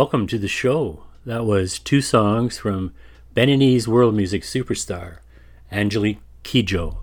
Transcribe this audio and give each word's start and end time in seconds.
Welcome 0.00 0.24
to 0.28 0.38
the 0.38 0.48
show. 0.48 1.02
That 1.26 1.44
was 1.44 1.78
two 1.78 2.00
songs 2.00 2.56
from 2.56 2.94
Beninese 3.36 3.86
world 3.86 4.14
music 4.14 4.44
superstar, 4.44 5.18
Angelique 5.70 6.20
Kidjo, 6.42 6.96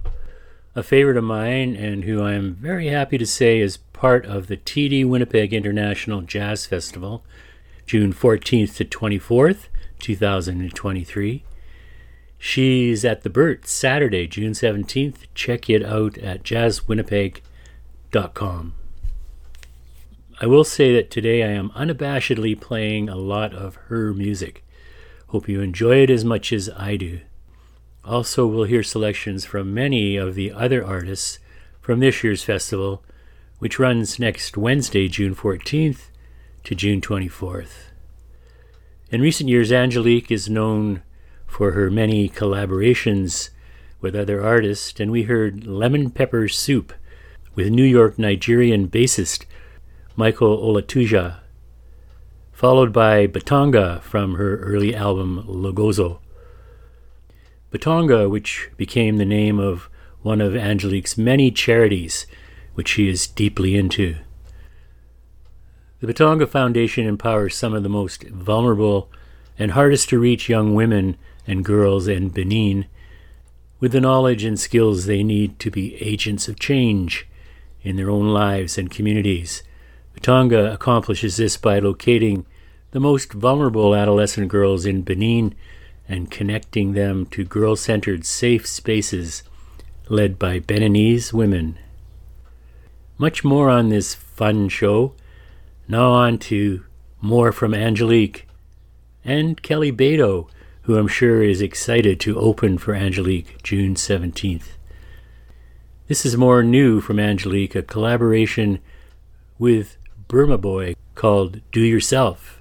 a 0.74 0.82
favorite 0.82 1.16
of 1.16 1.24
mine 1.24 1.75
and 1.75 2.06
who 2.06 2.24
I 2.24 2.34
am 2.34 2.56
very 2.56 2.88
happy 2.88 3.20
to 3.20 3.25
say 3.27 3.60
is 3.60 3.77
part 3.77 4.25
of 4.25 4.48
the 4.48 4.58
TD 4.58 5.08
Winnipeg 5.08 5.54
International 5.54 6.24
Jazz 6.24 6.66
Festival, 6.66 7.24
June 7.86 8.13
14th 8.13 8.77
to 8.77 8.86
24th, 8.86 9.68
2023. 10.00 11.44
She's 12.39 13.06
at 13.06 13.22
the 13.22 13.30
Burt 13.30 13.68
Saturday, 13.68 14.25
June 14.25 14.54
17th. 14.54 15.27
Check 15.36 15.70
it 15.70 15.86
out 15.86 16.18
at 16.18 16.42
jazzwinnipeg.com. 16.42 18.74
I 20.39 20.46
will 20.46 20.63
say 20.63 20.94
that 20.94 21.10
today 21.10 21.41
I 21.41 21.48
am 21.48 21.72
unabashedly 21.72 22.62
playing 22.62 23.10
a 23.10 23.15
lot 23.15 23.56
of 23.56 23.75
her 23.88 24.13
music. 24.13 24.63
Hope 25.29 25.50
you 25.50 25.62
enjoy 25.62 26.03
it 26.03 26.12
as 26.12 26.24
much 26.24 26.53
as 26.53 26.70
I 26.77 26.96
do. 26.96 27.22
Also, 28.06 28.46
we'll 28.46 28.65
hear 28.65 28.84
selections 28.84 29.46
from 29.46 29.74
many 29.74 30.15
of 30.15 30.36
the 30.36 30.51
other 30.51 30.86
artists 30.86 31.39
from 31.82 32.01
this 32.01 32.24
year's 32.24 32.44
festival, 32.44 33.03
which 33.58 33.79
runs 33.79 34.20
next 34.20 34.56
Wednesday, 34.56 35.08
June 35.08 35.34
14th 35.34 36.10
to 36.65 36.75
June 36.75 37.01
24th. 37.01 37.89
In 39.10 39.22
recent 39.22 39.50
years, 39.50 39.72
Angelique 39.72 40.29
is 40.29 40.48
known 40.48 41.01
for 41.48 41.72
her 41.72 41.89
many 41.89 42.29
collaborations 42.29 43.50
with 44.01 44.15
other 44.15 44.44
artists, 44.46 45.00
and 45.00 45.10
we 45.10 45.24
heard 45.24 45.65
Lemon 45.65 46.12
Pepper 46.12 46.48
Soup 46.48 46.94
with 47.56 47.72
New 47.72 47.84
York 47.84 48.20
Nigerian 48.20 48.88
bassist 48.88 49.46
Michael 50.19 50.57
Olatuja, 50.57 51.41
followed 52.51 52.91
by 52.91 53.27
Batonga 53.27 54.01
from 54.01 54.33
her 54.33 54.57
early 54.62 54.95
album 54.95 55.43
Logozo. 55.47 56.17
Batonga, 57.71 58.27
which 58.27 58.71
became 58.77 59.17
the 59.17 59.25
name 59.25 59.59
of 59.59 59.91
one 60.24 60.41
of 60.41 60.55
Angelique's 60.55 61.19
many 61.19 61.51
charities, 61.51 62.25
which 62.74 62.89
she 62.89 63.07
is 63.07 63.27
deeply 63.27 63.77
into. 63.77 64.15
The 66.00 66.12
Batonga 66.12 66.50
Foundation 66.50 67.05
empowers 67.05 67.55
some 67.55 67.75
of 67.75 67.83
the 67.83 67.89
most 67.89 68.24
vulnerable 68.24 69.12
and 69.59 69.74
hardest 69.74 70.09
to 70.09 70.17
reach 70.17 70.50
young 70.50 70.74
women 70.74 71.15
and 71.45 71.63
girls 71.63 72.07
in 72.07 72.29
Benin 72.29 72.88
with 73.79 73.91
the 73.91 74.01
knowledge 74.01 74.43
and 74.43 74.59
skills 74.59 75.05
they 75.05 75.21
need 75.21 75.59
to 75.59 75.69
be 75.69 75.93
agents 76.01 76.47
of 76.47 76.57
change 76.57 77.27
in 77.83 77.97
their 77.97 78.09
own 78.09 78.29
lives 78.29 78.79
and 78.79 78.89
communities 78.89 79.62
Batonga 80.17 80.74
accomplishes 80.74 81.38
this 81.38 81.57
by 81.57 81.77
locating 81.77 82.45
the 82.91 83.00
most 83.00 83.33
vulnerable 83.33 83.93
adolescent 83.93 84.47
girls 84.47 84.86
in 84.86 85.03
Benin 85.03 85.53
and 86.09 86.31
connecting 86.31 86.93
them 86.93 87.27
to 87.27 87.43
girl 87.43 87.75
centered 87.75 88.25
safe 88.25 88.65
spaces 88.65 89.43
led 90.09 90.39
by 90.39 90.59
Beninese 90.59 91.33
women. 91.33 91.77
Much 93.19 93.43
more 93.43 93.69
on 93.69 93.89
this 93.89 94.15
fun 94.15 94.69
show. 94.69 95.13
Now 95.88 96.12
on 96.12 96.39
to 96.39 96.83
more 97.21 97.51
from 97.51 97.74
Angelique 97.74 98.47
and 99.24 99.62
Kelly 99.62 99.91
Bado, 99.91 100.50
who 100.83 100.97
I'm 100.97 101.07
sure 101.07 101.43
is 101.43 101.62
excited 101.62 102.19
to 102.21 102.39
open 102.39 102.77
for 102.77 102.95
Angelique 102.95 103.62
June 103.62 103.95
17th. 103.95 104.69
This 106.07 106.25
is 106.25 106.38
more 106.38 106.63
new 106.63 107.01
from 107.01 107.19
Angelique, 107.19 107.75
a 107.75 107.83
collaboration 107.83 108.79
with 109.59 109.97
Burna 110.29 110.60
Boy 110.60 110.93
called 111.15 111.62
Do 111.72 111.79
Yourself. 111.79 112.57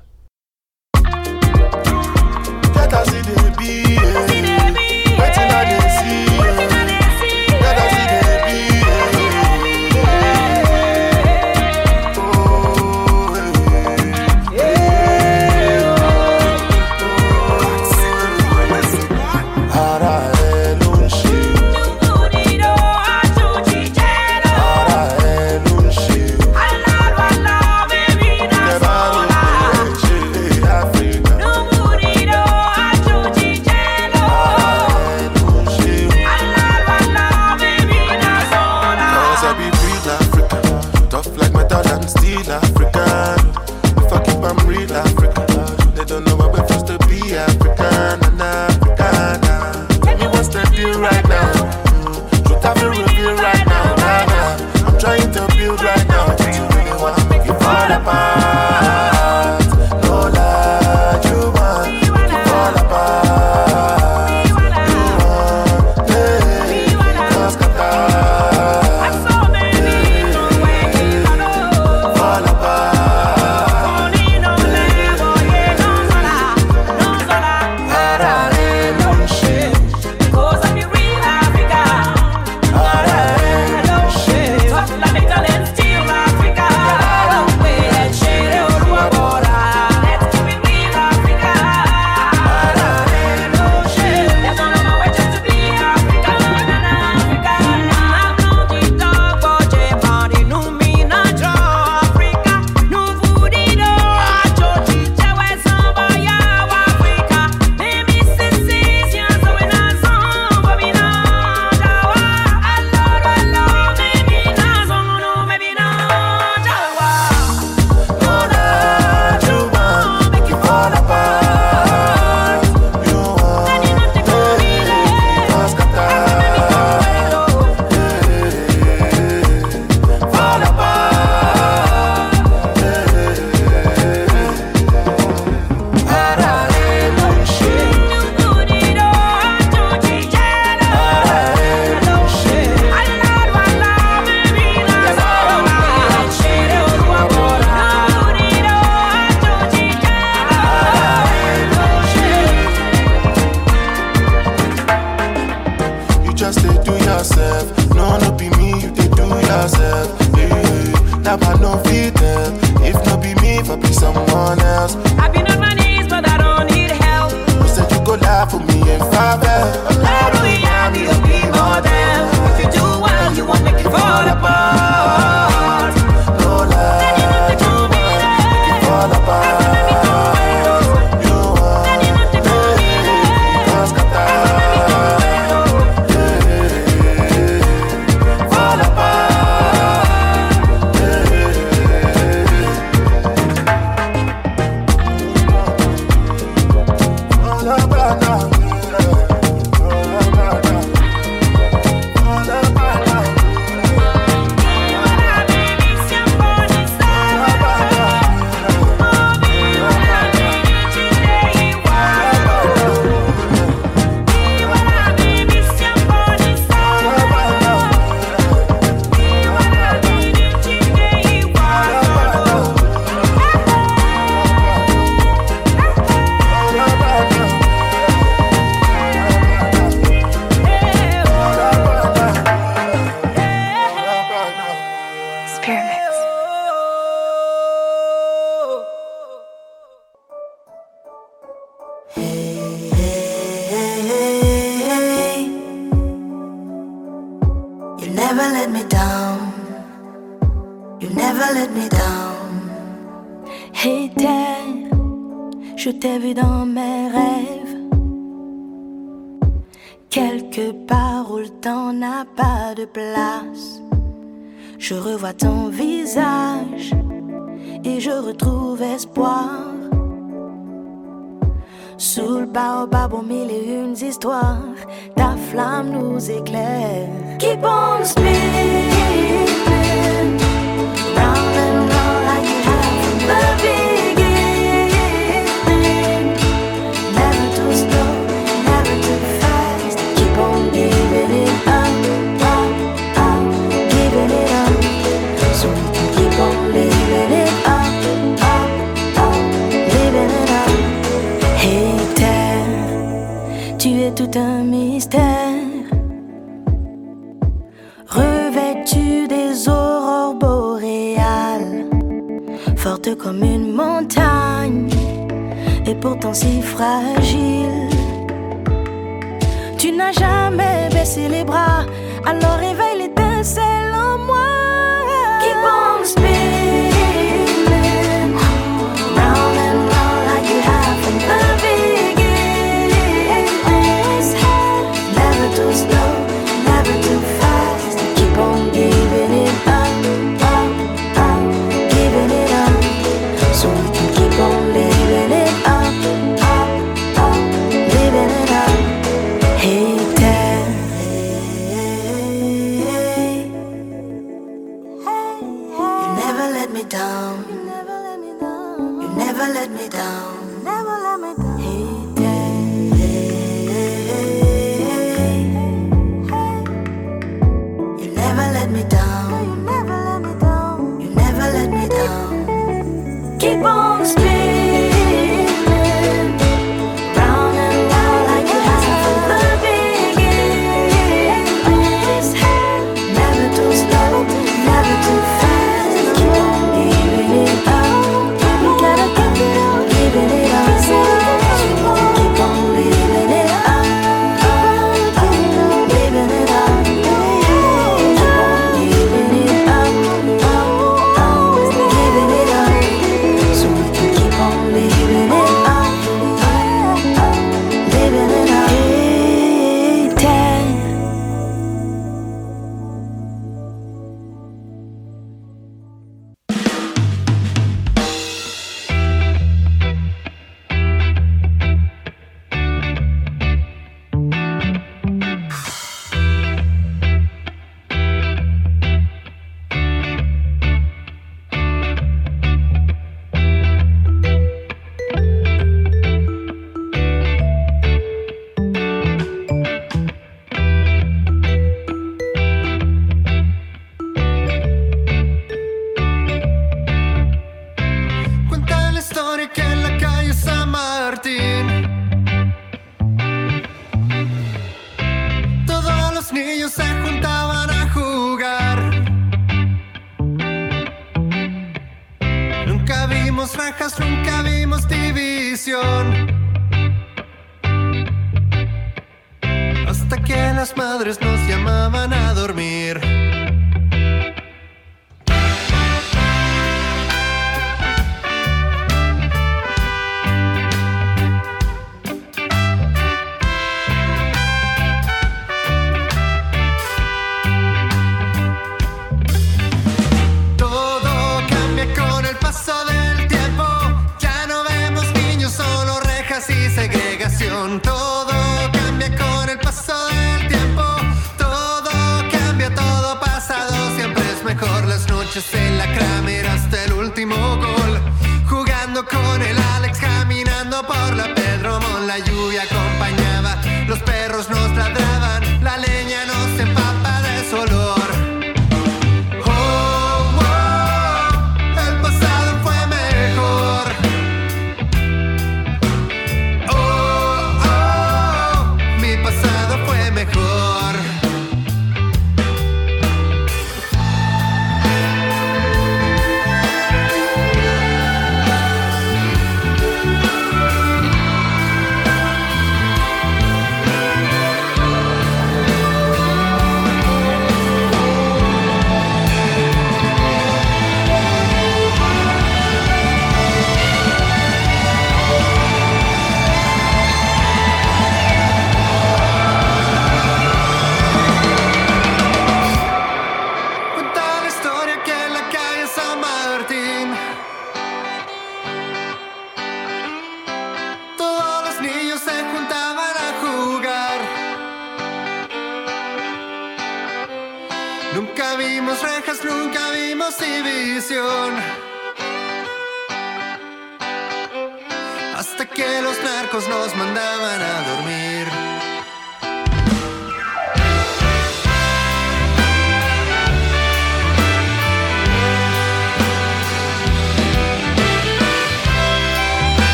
Hasta 585.37 585.67
que 585.67 586.01
los 586.01 586.17
narcos 586.25 586.67
nos 586.67 586.97
mandaban 586.97 587.61
a 587.61 587.89
dormir 587.91 588.76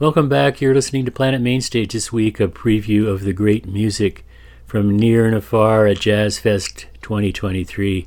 Welcome 0.00 0.28
back. 0.28 0.60
You're 0.60 0.76
listening 0.76 1.06
to 1.06 1.10
Planet 1.10 1.40
Mainstage 1.40 1.92
this 1.92 2.12
week, 2.12 2.38
a 2.38 2.46
preview 2.46 3.08
of 3.08 3.22
the 3.22 3.32
great 3.32 3.66
music 3.66 4.24
from 4.64 4.96
near 4.96 5.26
and 5.26 5.34
afar 5.34 5.88
at 5.88 5.98
Jazz 5.98 6.38
Fest 6.38 6.86
2023. 7.02 8.06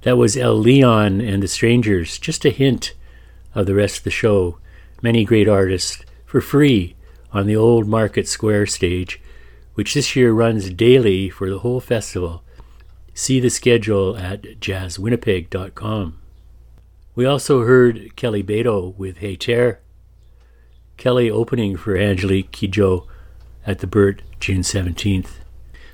That 0.00 0.16
was 0.16 0.34
El 0.34 0.54
Leon 0.54 1.20
and 1.20 1.42
the 1.42 1.46
Strangers, 1.46 2.18
just 2.18 2.46
a 2.46 2.50
hint 2.50 2.94
of 3.54 3.66
the 3.66 3.74
rest 3.74 3.98
of 3.98 4.04
the 4.04 4.10
show. 4.10 4.56
Many 5.02 5.26
great 5.26 5.46
artists 5.46 6.02
for 6.24 6.40
free 6.40 6.96
on 7.34 7.46
the 7.46 7.54
old 7.54 7.86
Market 7.86 8.26
Square 8.26 8.64
stage, 8.68 9.20
which 9.74 9.92
this 9.92 10.16
year 10.16 10.32
runs 10.32 10.70
daily 10.70 11.28
for 11.28 11.50
the 11.50 11.58
whole 11.58 11.80
festival. 11.80 12.42
See 13.12 13.40
the 13.40 13.50
schedule 13.50 14.16
at 14.16 14.40
jazzwinnipeg.com. 14.58 16.18
We 17.14 17.26
also 17.26 17.60
heard 17.64 18.16
Kelly 18.16 18.42
Bado 18.42 18.96
with 18.96 19.18
Hey 19.18 19.36
Ter. 19.36 19.80
Kelly 20.96 21.30
opening 21.30 21.76
for 21.76 21.96
Angelique 21.96 22.52
Kidjo 22.52 23.06
at 23.66 23.80
the 23.80 23.86
Burt 23.86 24.22
June 24.40 24.60
17th. 24.60 25.40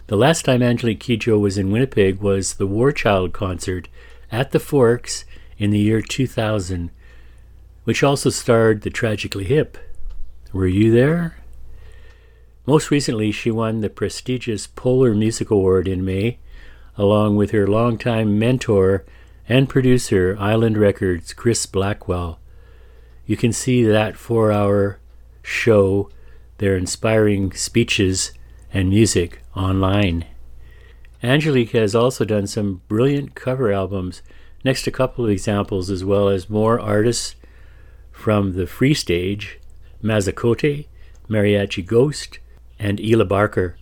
The 0.06 0.16
last 0.16 0.44
time 0.44 0.62
Angelique 0.62 1.00
Kidjo 1.00 1.38
was 1.38 1.56
in 1.56 1.70
Winnipeg 1.70 2.20
was 2.20 2.54
the 2.54 2.66
War 2.66 2.92
Child 2.92 3.32
concert 3.32 3.88
at 4.30 4.50
the 4.50 4.60
Forks 4.60 5.24
in 5.58 5.70
the 5.70 5.78
year 5.78 6.02
2000, 6.02 6.90
which 7.84 8.02
also 8.02 8.30
starred 8.30 8.82
the 8.82 8.90
Tragically 8.90 9.44
Hip. 9.44 9.78
Were 10.52 10.66
you 10.66 10.90
there? 10.90 11.36
Most 12.66 12.90
recently, 12.90 13.32
she 13.32 13.50
won 13.50 13.80
the 13.80 13.90
prestigious 13.90 14.66
Polar 14.66 15.14
Music 15.14 15.50
Award 15.50 15.88
in 15.88 16.04
May, 16.04 16.38
along 16.96 17.36
with 17.36 17.52
her 17.52 17.66
longtime 17.66 18.38
mentor 18.38 19.04
and 19.48 19.68
producer, 19.68 20.36
Island 20.38 20.76
Records, 20.76 21.32
Chris 21.32 21.66
Blackwell. 21.66 22.38
You 23.30 23.36
can 23.36 23.52
see 23.52 23.84
that 23.84 24.16
four 24.16 24.50
hour 24.50 24.98
show, 25.40 26.10
their 26.58 26.76
inspiring 26.76 27.52
speeches 27.52 28.32
and 28.74 28.88
music 28.88 29.40
online. 29.54 30.24
Angelique 31.22 31.70
has 31.70 31.94
also 31.94 32.24
done 32.24 32.48
some 32.48 32.82
brilliant 32.88 33.36
cover 33.36 33.70
albums, 33.70 34.22
next 34.64 34.88
a 34.88 34.90
couple 34.90 35.24
of 35.24 35.30
examples, 35.30 35.90
as 35.90 36.04
well 36.04 36.28
as 36.28 36.50
more 36.50 36.80
artists 36.80 37.36
from 38.10 38.54
the 38.54 38.66
free 38.66 38.94
stage 38.94 39.60
Mazacote, 40.02 40.88
Mariachi 41.28 41.86
Ghost, 41.86 42.40
and 42.80 43.00
Ela 43.00 43.26
Barker. 43.26 43.76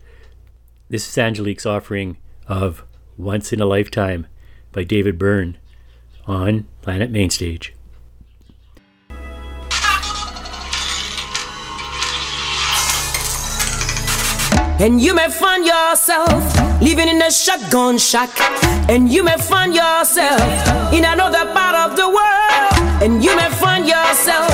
This 0.90 1.08
is 1.08 1.16
Angelique's 1.16 1.64
offering 1.64 2.18
of 2.46 2.84
Once 3.16 3.54
in 3.54 3.62
a 3.62 3.66
Lifetime 3.66 4.26
by 4.72 4.84
David 4.84 5.18
Byrne 5.18 5.56
on 6.26 6.66
Planet 6.82 7.10
Mainstage. 7.10 7.72
And 14.80 15.00
you 15.00 15.14
may 15.14 15.28
find 15.28 15.66
yourself 15.66 16.42
living 16.80 17.08
in 17.08 17.20
a 17.20 17.30
shotgun 17.30 17.98
shack. 17.98 18.30
And 18.88 19.10
you 19.10 19.22
may 19.22 19.36
find 19.36 19.74
yourself 19.74 20.40
in 20.92 21.04
another 21.04 21.52
part 21.52 21.90
of 21.90 21.96
the 21.96 22.08
world. 22.08 22.78
and 23.00 23.22
you 23.22 23.34
may 23.36 23.48
find 23.50 23.86
yourself 23.86 24.50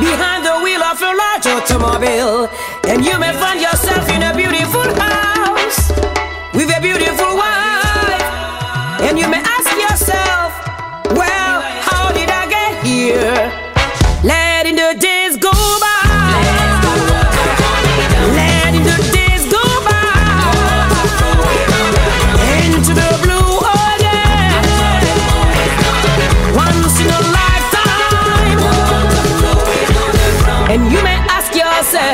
behind 0.00 0.44
the 0.44 0.58
wheel 0.64 0.82
of 0.82 1.00
a 1.02 1.12
large 1.22 1.46
automobile, 1.46 2.48
and 2.88 3.04
you 3.04 3.18
may 3.18 3.32
find 3.34 3.60
yourself 3.60 4.08
in 4.08 4.22
a 4.22 4.34
beautiful 4.34 4.88
house 4.98 5.90
with 6.54 6.70
a 6.76 6.80
beautiful 6.80 7.36
wife, 7.36 8.22
and 9.02 9.18
you 9.18 9.28
may 9.28 9.42
ask 9.56 9.70
yourself, 9.76 10.52
well, 11.10 11.60
how 11.82 12.10
did 12.12 12.30
I 12.30 12.46
get 12.48 12.86
here? 12.86 13.63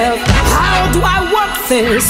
How 0.01 0.91
do 0.93 1.01
I 1.05 1.21
work 1.29 1.69
this? 1.69 2.09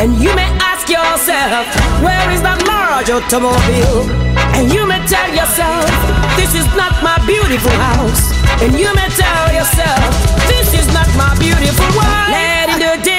And 0.00 0.16
you 0.16 0.34
may 0.34 0.48
ask 0.60 0.88
yourself, 0.88 1.66
where 2.00 2.30
is 2.32 2.40
that 2.42 2.60
large 2.64 3.10
automobile? 3.10 4.08
And 4.56 4.72
you 4.72 4.86
may 4.86 5.00
tell 5.04 5.28
yourself, 5.34 5.84
this 6.36 6.54
is 6.54 6.66
not 6.76 6.96
my 7.04 7.20
beautiful 7.26 7.72
house. 7.76 8.32
And 8.62 8.72
you 8.72 8.88
may 8.94 9.08
tell 9.12 9.52
yourself, 9.52 10.00
this 10.48 10.72
is 10.72 10.86
not 10.96 11.08
my 11.16 11.36
beautiful 11.36 11.88
wife. 11.92 12.32
Letting 12.32 12.80
the 12.80 13.04
days 13.04 13.15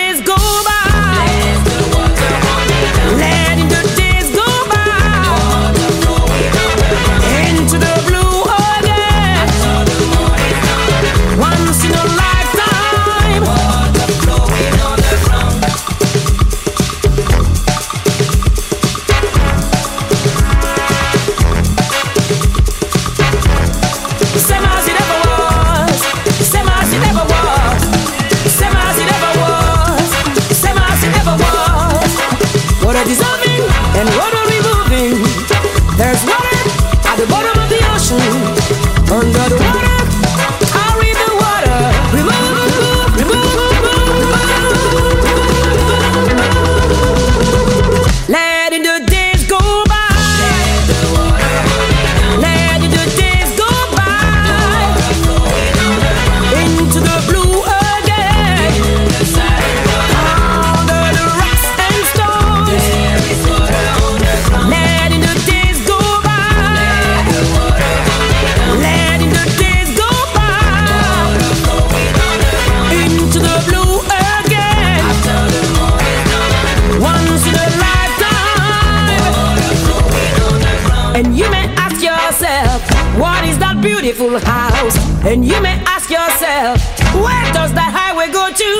beautiful 84.13 84.39
house? 84.39 84.95
And 85.25 85.43
you 85.43 85.59
may 85.61 85.75
ask 85.83 86.09
yourself, 86.09 86.79
where 87.19 87.43
does 87.51 87.73
that 87.73 87.91
highway 87.91 88.31
go 88.31 88.47
to? 88.47 88.71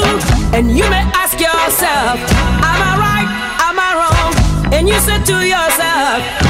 And 0.55 0.71
you 0.71 0.87
may 0.87 1.03
ask 1.11 1.35
yourself, 1.35 2.15
am 2.63 2.79
I 2.79 2.93
right? 2.95 3.29
Am 3.67 3.75
I 3.75 3.91
wrong? 3.99 4.31
And 4.73 4.87
you 4.87 4.95
say 5.03 5.19
to 5.19 5.37
yourself, 5.43 6.46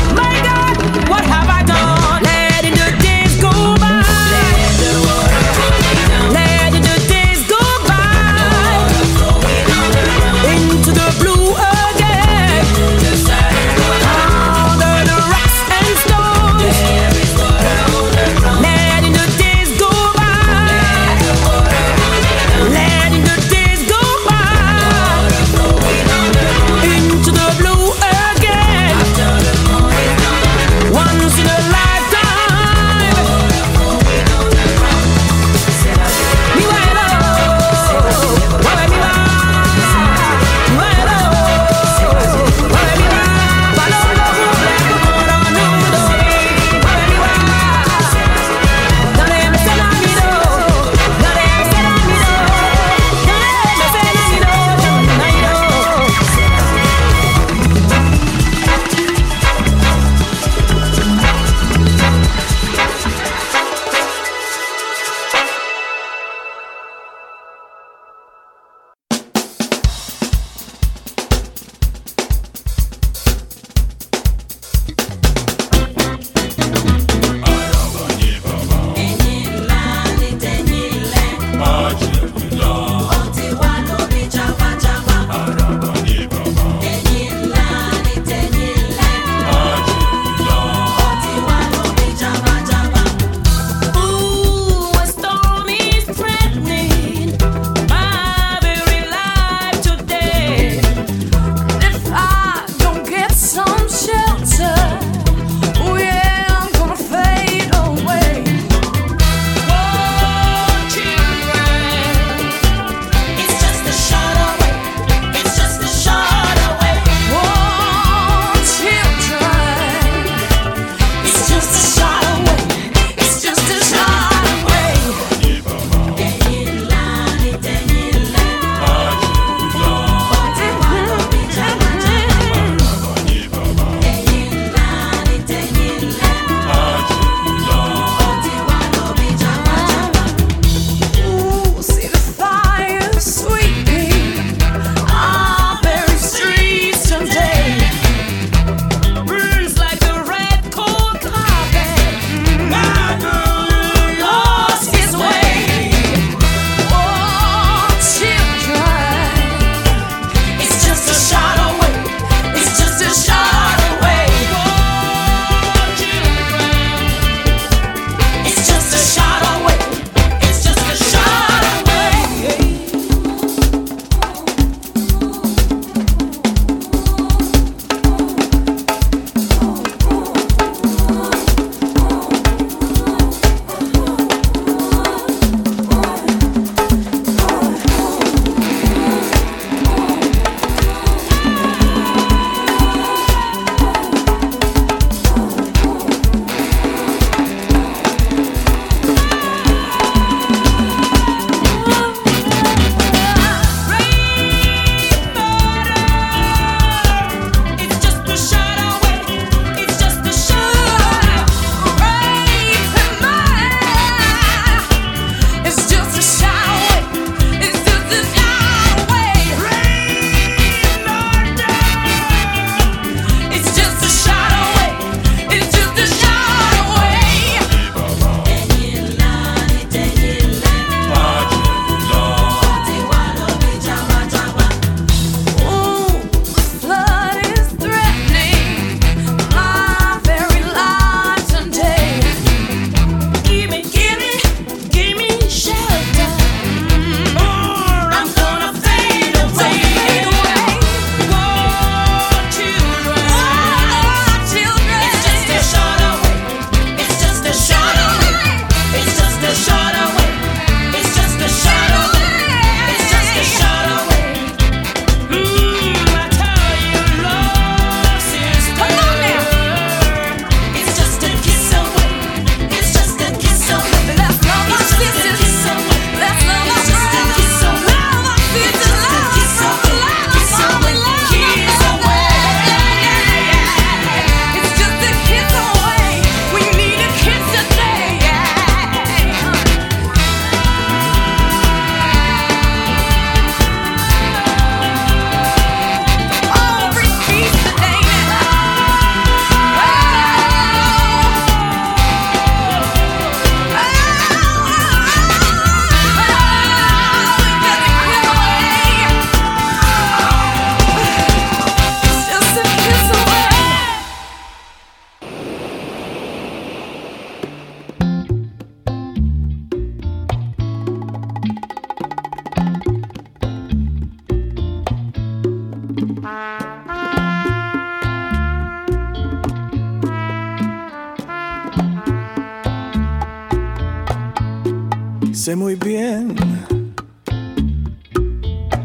Sé 335.48 335.56
muy 335.56 335.76
bien 335.76 336.36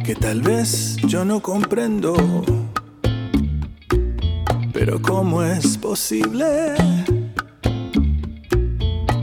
que 0.04 0.14
tal 0.14 0.42
vez 0.42 0.96
yo 1.08 1.24
no 1.24 1.42
comprendo, 1.42 2.14
pero 4.72 5.02
¿cómo 5.02 5.42
es 5.42 5.76
posible 5.76 6.76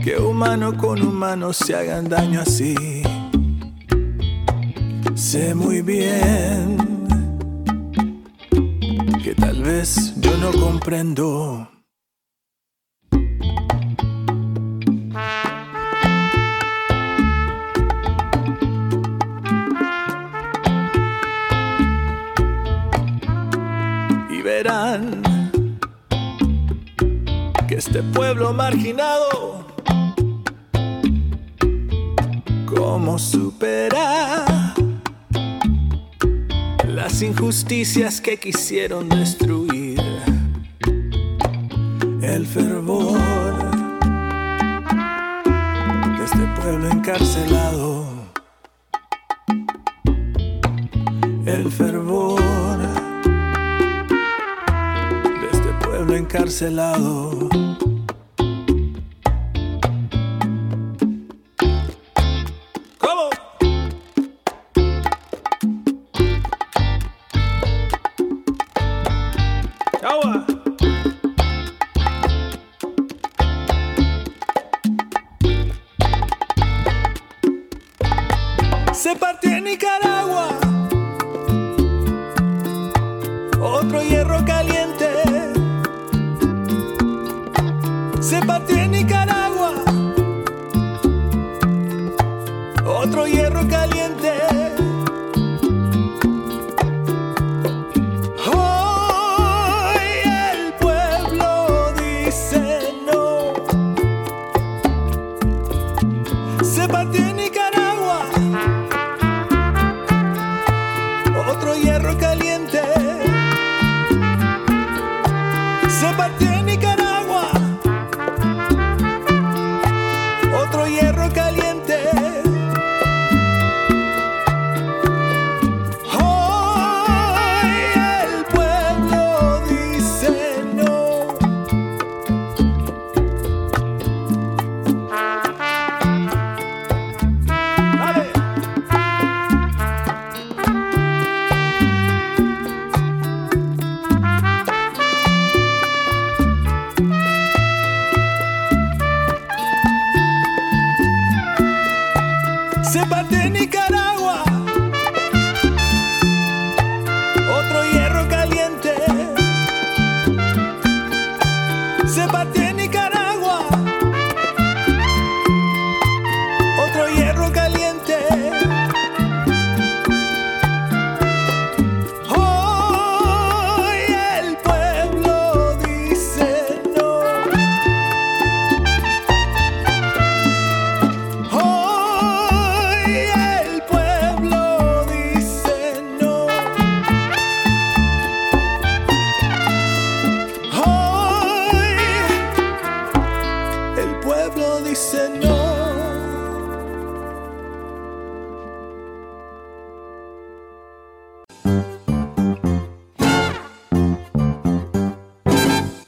que 0.04 0.18
humano 0.18 0.76
con 0.76 1.00
humano 1.00 1.54
se 1.54 1.74
hagan 1.74 2.10
daño 2.10 2.42
así? 2.42 2.74
Sé 5.14 5.54
muy 5.54 5.80
bien 5.80 6.76
que 9.24 9.34
tal 9.34 9.62
vez 9.62 10.12
yo 10.20 10.36
no 10.36 10.52
comprendo. 10.52 11.79
Este 27.90 28.04
pueblo 28.04 28.52
marginado, 28.52 29.66
cómo 32.72 33.18
supera 33.18 34.44
las 36.86 37.20
injusticias 37.20 38.20
que 38.20 38.38
quisieron 38.38 39.08
destruir 39.08 40.00
el 42.22 42.46
fervor 42.46 43.18
de 46.16 46.24
este 46.24 46.46
pueblo 46.60 46.90
encarcelado, 46.90 48.04
el 51.44 51.72
fervor 51.72 52.40
de 55.40 55.48
este 55.50 55.72
pueblo 55.84 56.14
encarcelado. 56.14 57.59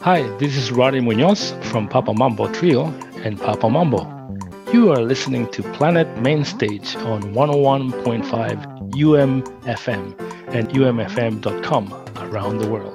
Hi, 0.02 0.22
this 0.38 0.56
is 0.56 0.72
Roddy 0.72 0.98
Munoz 0.98 1.54
from 1.70 1.86
Papa 1.86 2.12
Mambo 2.12 2.52
Trio 2.52 2.86
and 3.22 3.40
Papa 3.40 3.70
Mambo. 3.70 4.02
You 4.72 4.90
are 4.90 5.00
listening 5.00 5.46
to 5.52 5.62
Planet 5.74 6.08
Mainstage 6.18 6.96
on 6.96 7.22
101.5 7.32 8.90
UMFM 8.94 10.20
and 10.48 10.68
umfm.com 10.70 11.92
around 12.16 12.58
the 12.58 12.68
world. 12.68 12.91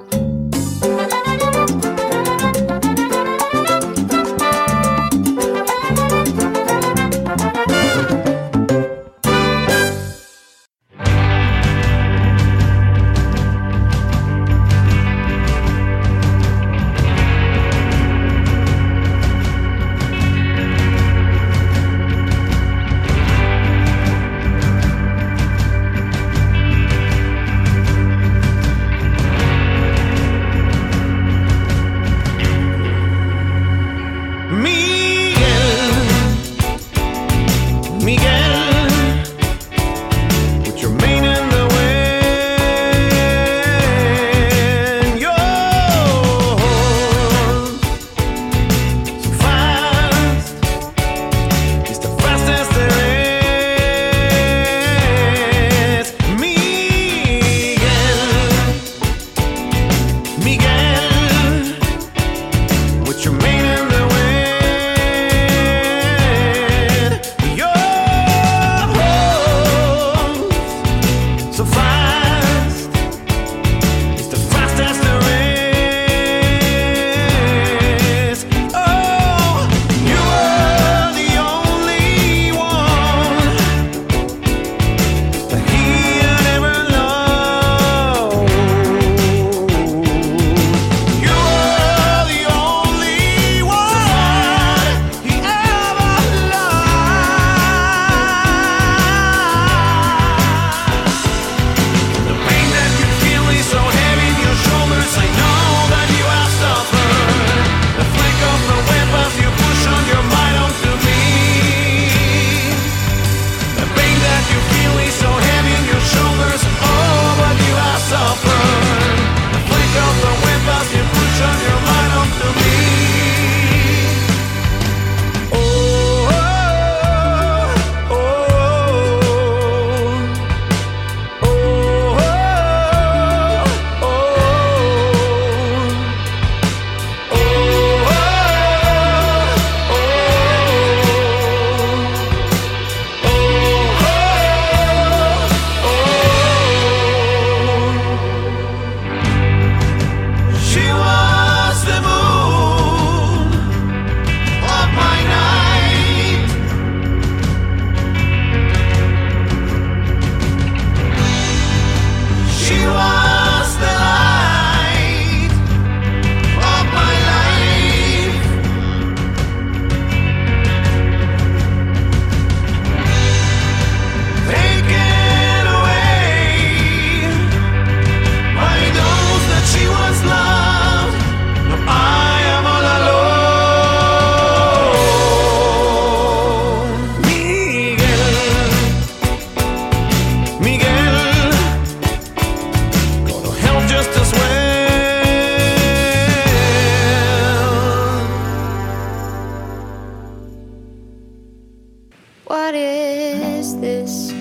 What 202.48 202.74
is 202.74 203.78
this? 203.78 204.32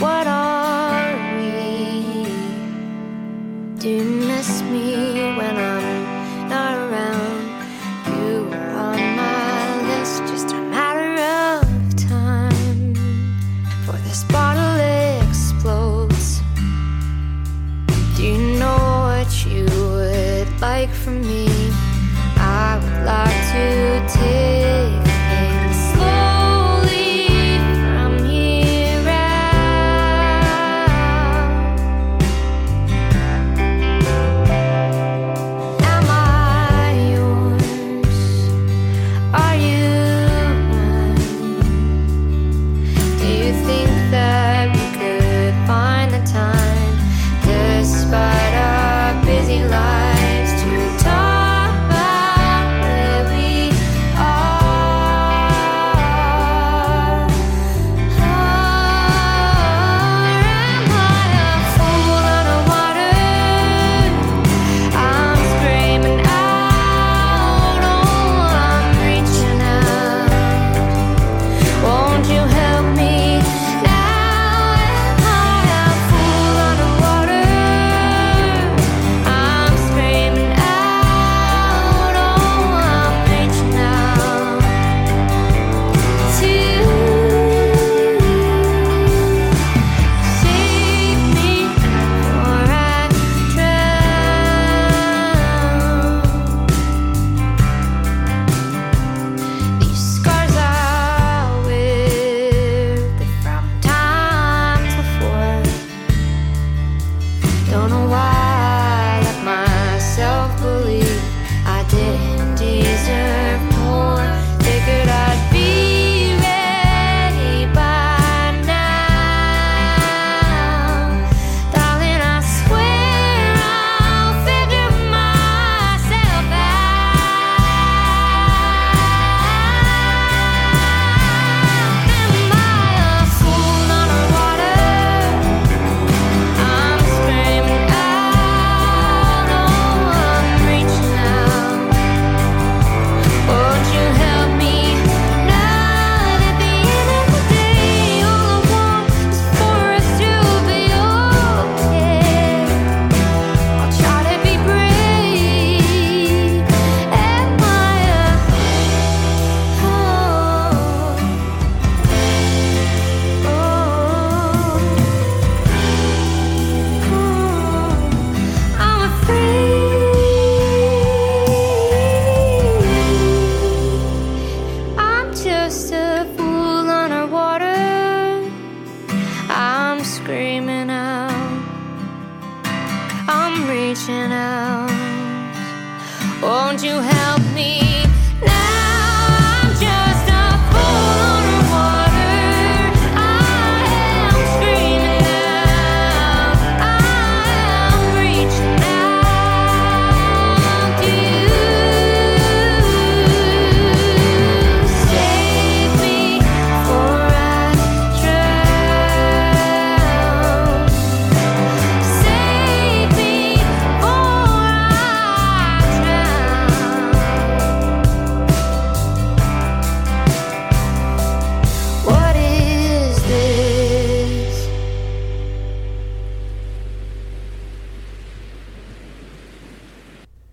What 0.00 0.26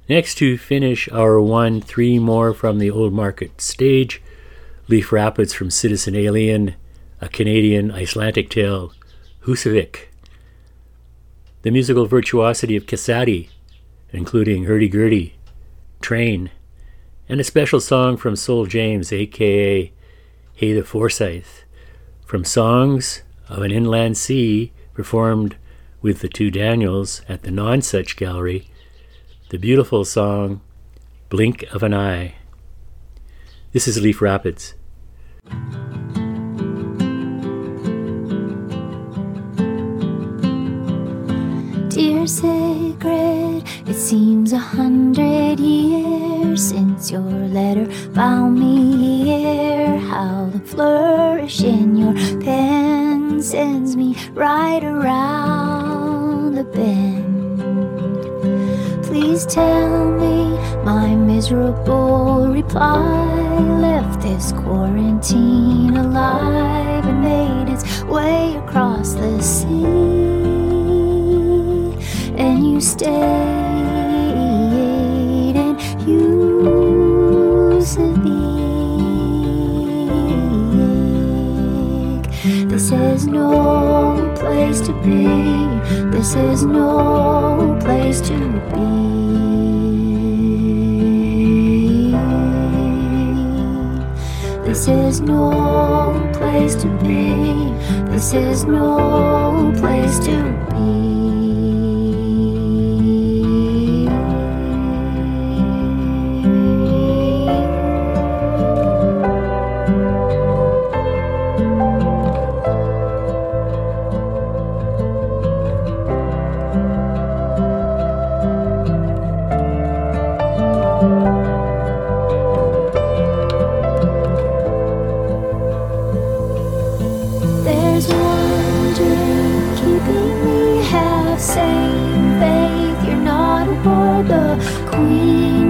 Next, 0.10 0.40
to 0.40 0.58
finish 0.58 1.08
our 1.10 1.40
one, 1.40 1.82
three 1.82 2.18
more 2.18 2.52
from 2.52 2.80
the 2.80 2.90
Old 2.90 3.14
Market 3.14 3.62
stage 3.62 4.24
Leaf 4.88 5.12
Rapids 5.12 5.54
from 5.54 5.70
Citizen 5.70 6.16
Alien, 6.16 6.74
a 7.22 7.30
Canadian 7.30 7.92
Icelandic 7.92 8.50
tale, 8.50 8.92
Husavik. 9.44 10.08
The 11.62 11.70
musical 11.70 12.08
virtuosity 12.08 12.76
of 12.76 12.88
Casati, 12.88 13.50
including 14.10 14.64
Hurdy 14.64 14.90
Gurdy, 14.90 15.36
Train, 16.02 16.50
and 17.28 17.40
a 17.40 17.44
special 17.44 17.80
song 17.80 18.18
from 18.18 18.36
Soul 18.36 18.66
James, 18.66 19.14
aka 19.14 19.94
Hey 20.56 20.74
the 20.74 20.84
Forsyth, 20.84 21.66
from 22.26 22.44
Songs 22.44 23.22
of 23.48 23.62
an 23.62 23.70
Inland 23.70 24.18
Sea, 24.18 24.72
performed 24.96 25.56
with 26.02 26.22
the 26.22 26.30
two 26.30 26.50
Daniels 26.50 27.22
at 27.30 27.44
the 27.44 27.52
Nonsuch 27.52 28.16
Gallery 28.16 28.72
the 29.50 29.58
beautiful 29.58 30.06
song 30.06 30.62
Blink 31.30 31.64
of 31.74 31.82
an 31.82 31.92
Eye. 31.92 32.36
This 33.72 33.88
is 33.88 34.00
Leaf 34.00 34.22
Rapids. 34.22 34.76
Dear 41.90 42.28
sacred, 42.28 43.64
it 43.88 43.96
seems 43.96 44.54
a 44.54 44.60
hundred 44.60 45.60
years 45.60 46.70
since 46.70 47.10
your 47.10 47.22
letter 47.22 47.92
found 48.14 48.60
me 48.60 49.24
here. 49.24 49.98
How 49.98 50.52
the 50.54 50.60
flourish 50.60 51.62
in 51.62 51.96
your 51.96 52.14
pen 52.40 53.42
sends 53.42 53.96
me 53.96 54.16
right 54.34 54.84
around 54.84 56.54
the 56.54 56.66
bend. 56.66 57.39
Please 59.10 59.44
tell 59.48 60.12
me 60.20 60.56
my 60.84 61.16
miserable 61.16 62.48
reply 62.48 63.60
left 63.82 64.22
this 64.22 64.52
quarantine 64.52 65.98
alive 65.98 67.08
and 67.08 67.20
made 67.24 67.74
its 67.74 68.04
way 68.04 68.56
across 68.58 69.16
the 69.16 69.42
sea. 69.42 69.84
And 72.38 72.64
you 72.72 72.80
stayed 72.80 73.10
and 75.58 75.82
you 76.08 76.70
Usavik. 77.74 78.30
This 82.70 82.92
is 82.92 83.26
no 83.26 84.29
place 84.40 84.80
to 84.82 84.94
be. 85.04 85.26
This 86.12 86.36
is 86.36 86.64
no 86.64 87.78
place 87.82 88.22
to 88.22 88.38
be. 88.72 89.10
This 94.66 94.88
is 94.88 95.22
no 95.22 96.32
place 96.34 96.76
to 96.76 96.88
be. 97.04 97.74
This 98.12 98.34
is 98.34 98.66
no 98.66 99.74
place 99.80 100.20
to 100.20 100.38
be. 100.72 100.79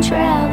Queen 0.09 0.48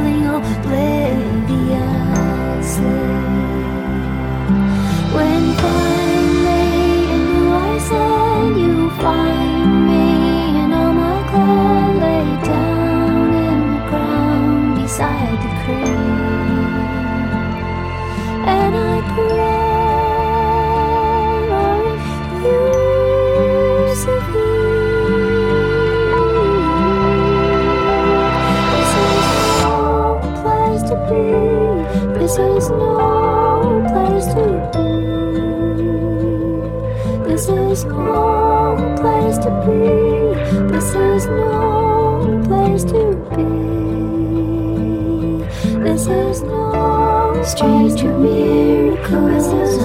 miracles 49.11 49.76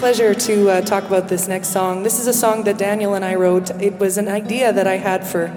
pleasure 0.00 0.32
to 0.32 0.70
uh, 0.70 0.80
talk 0.80 1.04
about 1.04 1.28
this 1.28 1.46
next 1.46 1.68
song. 1.68 2.02
This 2.02 2.18
is 2.18 2.26
a 2.26 2.32
song 2.32 2.64
that 2.64 2.78
Daniel 2.78 3.12
and 3.12 3.22
I 3.22 3.34
wrote. 3.34 3.68
It 3.82 3.98
was 3.98 4.16
an 4.16 4.28
idea 4.28 4.72
that 4.72 4.86
I 4.86 4.96
had 4.96 5.26
for 5.26 5.54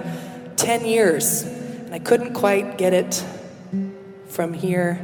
10 0.56 0.84
years, 0.84 1.44
and 1.44 1.94
I 1.94 1.98
couldn't 1.98 2.34
quite 2.34 2.76
get 2.76 2.92
it 2.92 3.24
from 4.28 4.52
here 4.52 5.00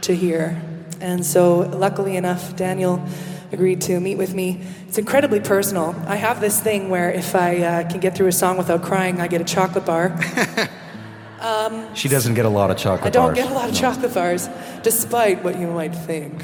to 0.00 0.16
here. 0.16 0.58
And 1.02 1.24
so, 1.24 1.58
luckily 1.58 2.16
enough, 2.16 2.56
Daniel 2.56 3.04
agreed 3.52 3.82
to 3.82 4.00
meet 4.00 4.16
with 4.16 4.32
me. 4.32 4.62
It's 4.88 4.96
incredibly 4.96 5.40
personal. 5.40 5.94
I 6.06 6.16
have 6.16 6.40
this 6.40 6.58
thing 6.58 6.88
where 6.88 7.10
if 7.10 7.36
I 7.36 7.58
uh, 7.58 7.90
can 7.90 8.00
get 8.00 8.16
through 8.16 8.28
a 8.28 8.32
song 8.32 8.56
without 8.56 8.82
crying, 8.82 9.20
I 9.20 9.28
get 9.28 9.42
a 9.42 9.44
chocolate 9.44 9.84
bar. 9.84 10.18
She 11.94 12.08
doesn't 12.08 12.34
get 12.34 12.44
a 12.44 12.48
lot 12.48 12.70
of 12.70 12.76
chocolate 12.76 13.12
bars. 13.12 13.16
I 13.16 13.18
don't 13.18 13.34
bars. 13.34 13.38
get 13.38 13.50
a 13.50 13.54
lot 13.54 13.68
of 13.68 13.74
chocolate 13.74 14.14
bars, 14.14 14.48
despite 14.84 15.42
what 15.42 15.58
you 15.58 15.66
might 15.66 15.92
think. 15.92 16.40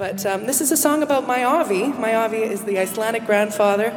But 0.00 0.24
um, 0.24 0.46
this 0.46 0.62
is 0.62 0.72
a 0.72 0.78
song 0.78 1.02
about 1.02 1.26
my 1.26 1.40
Afi. 1.40 1.94
My 1.98 2.12
Afi 2.12 2.40
is 2.40 2.64
the 2.64 2.78
Icelandic 2.78 3.26
grandfather. 3.26 3.92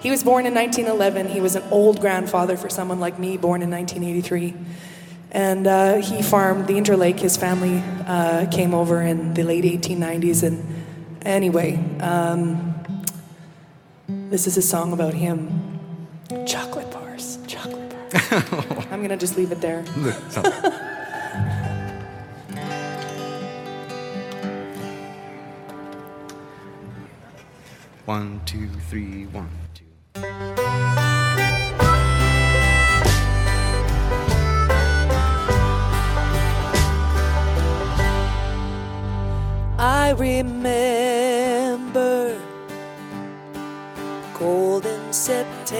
He 0.00 0.08
was 0.08 0.22
born 0.22 0.46
in 0.46 0.54
1911. 0.54 1.26
He 1.26 1.40
was 1.40 1.56
an 1.56 1.64
old 1.72 2.00
grandfather 2.00 2.56
for 2.56 2.70
someone 2.70 3.00
like 3.00 3.18
me, 3.18 3.36
born 3.36 3.60
in 3.60 3.68
1983. 3.68 4.54
And 5.32 5.66
uh, 5.66 5.96
he 5.96 6.22
farmed 6.22 6.68
the 6.68 6.74
Interlake. 6.74 7.18
His 7.18 7.36
family 7.36 7.82
uh, 8.06 8.46
came 8.52 8.72
over 8.72 9.02
in 9.02 9.34
the 9.34 9.42
late 9.42 9.64
1890s. 9.64 10.44
And 10.44 10.84
anyway, 11.22 11.82
um, 11.98 13.02
this 14.06 14.46
is 14.46 14.56
a 14.56 14.62
song 14.62 14.92
about 14.92 15.14
him. 15.14 15.80
Chocolate 16.46 16.92
bars, 16.92 17.40
chocolate 17.48 17.90
bars. 17.90 18.86
I'm 18.92 19.02
gonna 19.02 19.16
just 19.16 19.36
leave 19.36 19.50
it 19.50 19.60
there. 19.60 19.84
One, 28.10 28.42
two, 28.44 28.66
three, 28.88 29.26
one, 29.26 29.48
two. 29.72 29.84
I 39.78 40.10
remember 40.18 41.00
golden 44.36 45.12
Septembers, 45.12 45.70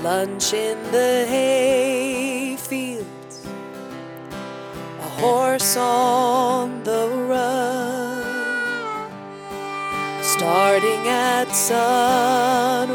lunch 0.00 0.52
in 0.52 0.82
the 0.90 1.24
hayfields, 1.28 3.06
a 4.98 5.08
horse 5.20 5.76
on 5.76 6.82
the 6.82 7.06
starting 10.38 11.08
at 11.08 11.50
sunrise, 11.50 12.92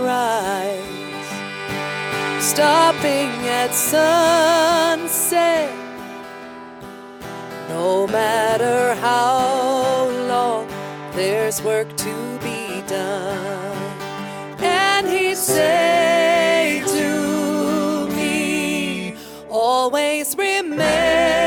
stopping 2.41 3.31
at 3.59 3.73
sunset. 3.73 5.69
No 7.67 8.07
matter 8.07 8.95
how 8.95 10.07
long, 10.29 10.67
there's 11.11 11.61
work 11.61 11.93
to 11.97 12.39
be 12.39 12.81
done. 12.87 13.75
And 14.59 15.05
he 15.05 15.35
said 15.35 16.87
to 16.87 18.07
me, 18.15 19.17
always 19.49 20.33
remember, 20.37 21.42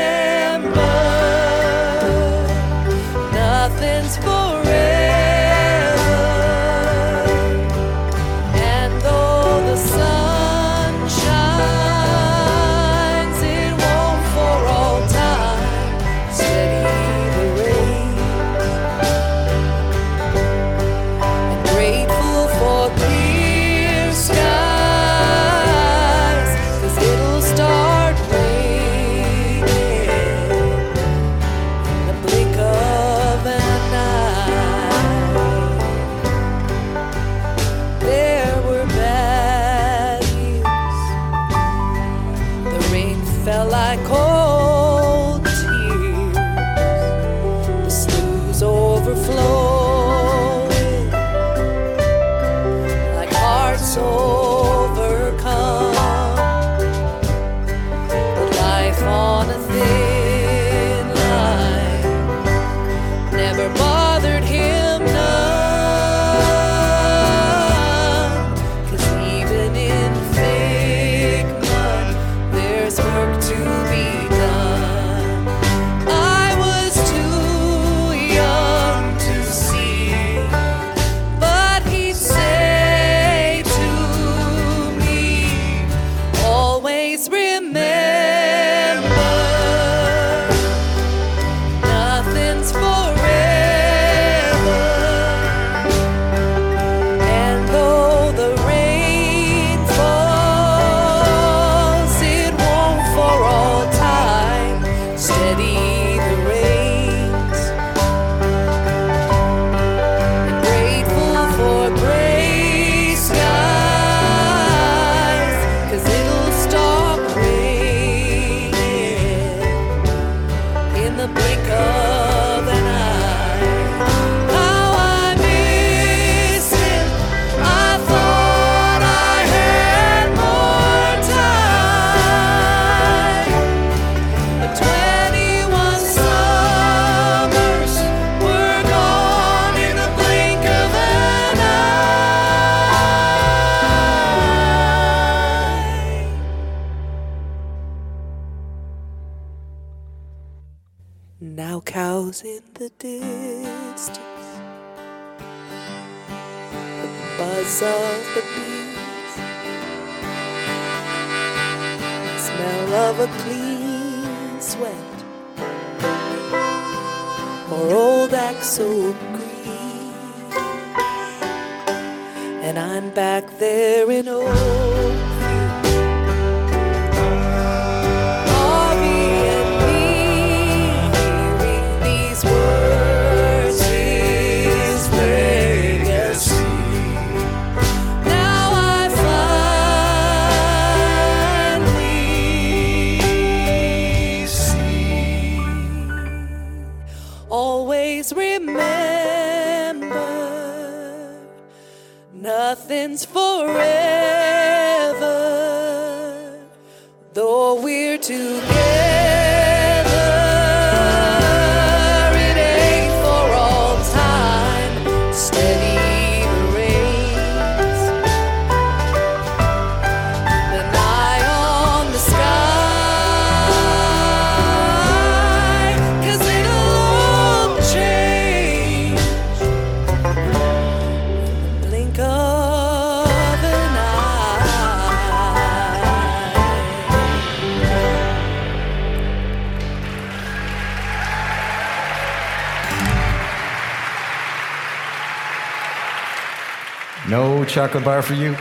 chocolate 247.77 248.03
bar 248.03 248.23
for 248.23 248.33
you? 248.33 248.53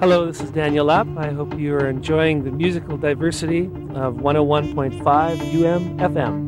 Hello, 0.00 0.24
this 0.24 0.40
is 0.40 0.50
Daniel 0.50 0.86
Lapp. 0.86 1.06
I 1.18 1.30
hope 1.32 1.58
you 1.58 1.74
are 1.74 1.86
enjoying 1.90 2.42
the 2.44 2.50
musical 2.50 2.96
diversity 2.96 3.66
of 3.94 4.14
101.5 4.14 5.04
UM 5.52 5.98
FM. 5.98 6.41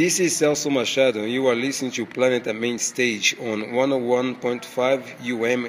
This 0.00 0.16
is 0.18 0.32
Celso 0.40 0.70
Machado, 0.72 1.20
and 1.24 1.30
you 1.30 1.46
are 1.48 1.54
listening 1.54 1.90
to 1.90 2.06
Planet 2.06 2.46
Main 2.56 2.78
Stage 2.78 3.36
on 3.38 3.64
101.5 3.64 5.20
UM 5.20 5.66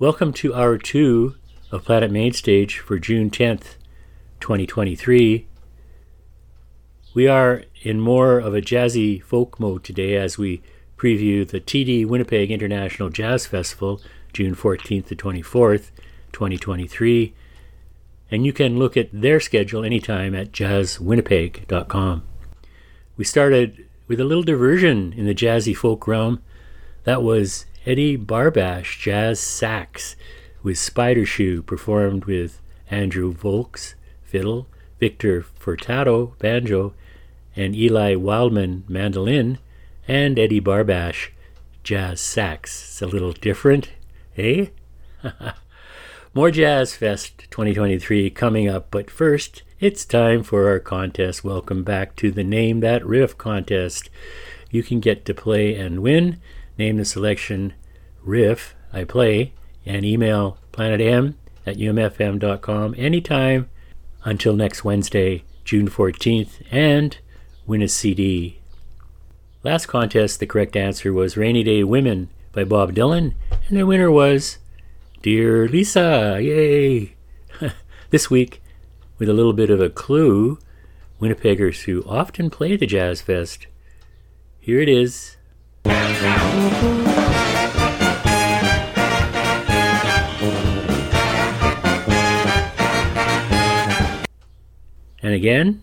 Welcome 0.00 0.32
to 0.32 0.54
hour 0.54 0.78
two 0.78 1.34
of 1.70 1.84
Planet 1.84 2.10
Mainstage 2.10 2.78
for 2.78 2.98
June 2.98 3.28
10th, 3.28 3.74
2023. 4.40 5.46
We 7.12 7.28
are 7.28 7.64
in 7.82 8.00
more 8.00 8.38
of 8.38 8.54
a 8.54 8.62
jazzy 8.62 9.22
folk 9.22 9.60
mode 9.60 9.84
today 9.84 10.16
as 10.16 10.38
we 10.38 10.62
preview 10.96 11.46
the 11.46 11.60
TD 11.60 12.06
Winnipeg 12.06 12.50
International 12.50 13.10
Jazz 13.10 13.44
Festival, 13.44 14.00
June 14.32 14.54
14th 14.54 15.08
to 15.08 15.16
24th, 15.16 15.90
2023. 16.32 17.34
And 18.30 18.46
you 18.46 18.54
can 18.54 18.78
look 18.78 18.96
at 18.96 19.10
their 19.12 19.38
schedule 19.38 19.84
anytime 19.84 20.34
at 20.34 20.50
jazzwinnipeg.com. 20.50 22.22
We 23.18 23.24
started 23.26 23.86
with 24.08 24.18
a 24.18 24.24
little 24.24 24.44
diversion 24.44 25.12
in 25.12 25.26
the 25.26 25.34
jazzy 25.34 25.76
folk 25.76 26.06
realm. 26.06 26.40
That 27.04 27.22
was 27.22 27.66
Eddie 27.86 28.18
Barbash 28.18 29.00
Jazz 29.00 29.40
Sax 29.40 30.14
with 30.62 30.76
Spider 30.76 31.24
Shoe, 31.24 31.62
performed 31.62 32.26
with 32.26 32.60
Andrew 32.90 33.32
Volks, 33.32 33.94
fiddle, 34.22 34.66
Victor 34.98 35.46
Furtado, 35.58 36.36
banjo, 36.38 36.92
and 37.56 37.74
Eli 37.74 38.16
Wildman, 38.16 38.84
mandolin, 38.86 39.58
and 40.06 40.38
Eddie 40.38 40.60
Barbash, 40.60 41.30
jazz 41.82 42.20
sax. 42.20 42.82
It's 42.82 43.00
a 43.00 43.06
little 43.06 43.32
different, 43.32 43.88
eh? 44.36 44.66
More 46.34 46.50
Jazz 46.50 46.94
Fest 46.94 47.50
2023 47.50 48.28
coming 48.28 48.68
up, 48.68 48.88
but 48.90 49.10
first, 49.10 49.62
it's 49.80 50.04
time 50.04 50.42
for 50.42 50.68
our 50.68 50.80
contest. 50.80 51.42
Welcome 51.42 51.82
back 51.82 52.14
to 52.16 52.30
the 52.30 52.44
Name 52.44 52.80
That 52.80 53.06
Riff 53.06 53.38
contest. 53.38 54.10
You 54.70 54.82
can 54.82 55.00
get 55.00 55.24
to 55.24 55.34
play 55.34 55.74
and 55.74 56.00
win. 56.00 56.40
Name 56.80 56.96
the 56.96 57.04
selection 57.04 57.74
riff 58.22 58.74
I 58.90 59.04
play 59.04 59.52
and 59.84 60.02
email 60.02 60.56
planetam 60.72 61.34
at 61.66 61.76
umfm.com 61.76 62.94
anytime 62.96 63.68
until 64.24 64.56
next 64.56 64.82
Wednesday, 64.82 65.44
June 65.62 65.90
14th, 65.90 66.62
and 66.70 67.18
win 67.66 67.82
a 67.82 67.86
CD. 67.86 68.60
Last 69.62 69.88
contest, 69.88 70.40
the 70.40 70.46
correct 70.46 70.74
answer 70.74 71.12
was 71.12 71.36
Rainy 71.36 71.62
Day 71.62 71.84
Women 71.84 72.30
by 72.52 72.64
Bob 72.64 72.94
Dylan, 72.94 73.34
and 73.68 73.76
the 73.76 73.84
winner 73.84 74.10
was 74.10 74.56
Dear 75.20 75.68
Lisa. 75.68 76.38
Yay! 76.40 77.14
This 78.08 78.30
week, 78.30 78.62
with 79.18 79.28
a 79.28 79.34
little 79.34 79.52
bit 79.52 79.68
of 79.68 79.82
a 79.82 79.90
clue, 79.90 80.58
Winnipeggers 81.20 81.82
who 81.82 82.02
often 82.04 82.48
play 82.48 82.74
the 82.74 82.86
Jazz 82.86 83.20
Fest. 83.20 83.66
Here 84.60 84.80
it 84.80 84.88
is. 84.88 85.36
And 95.22 95.34
again. 95.34 95.82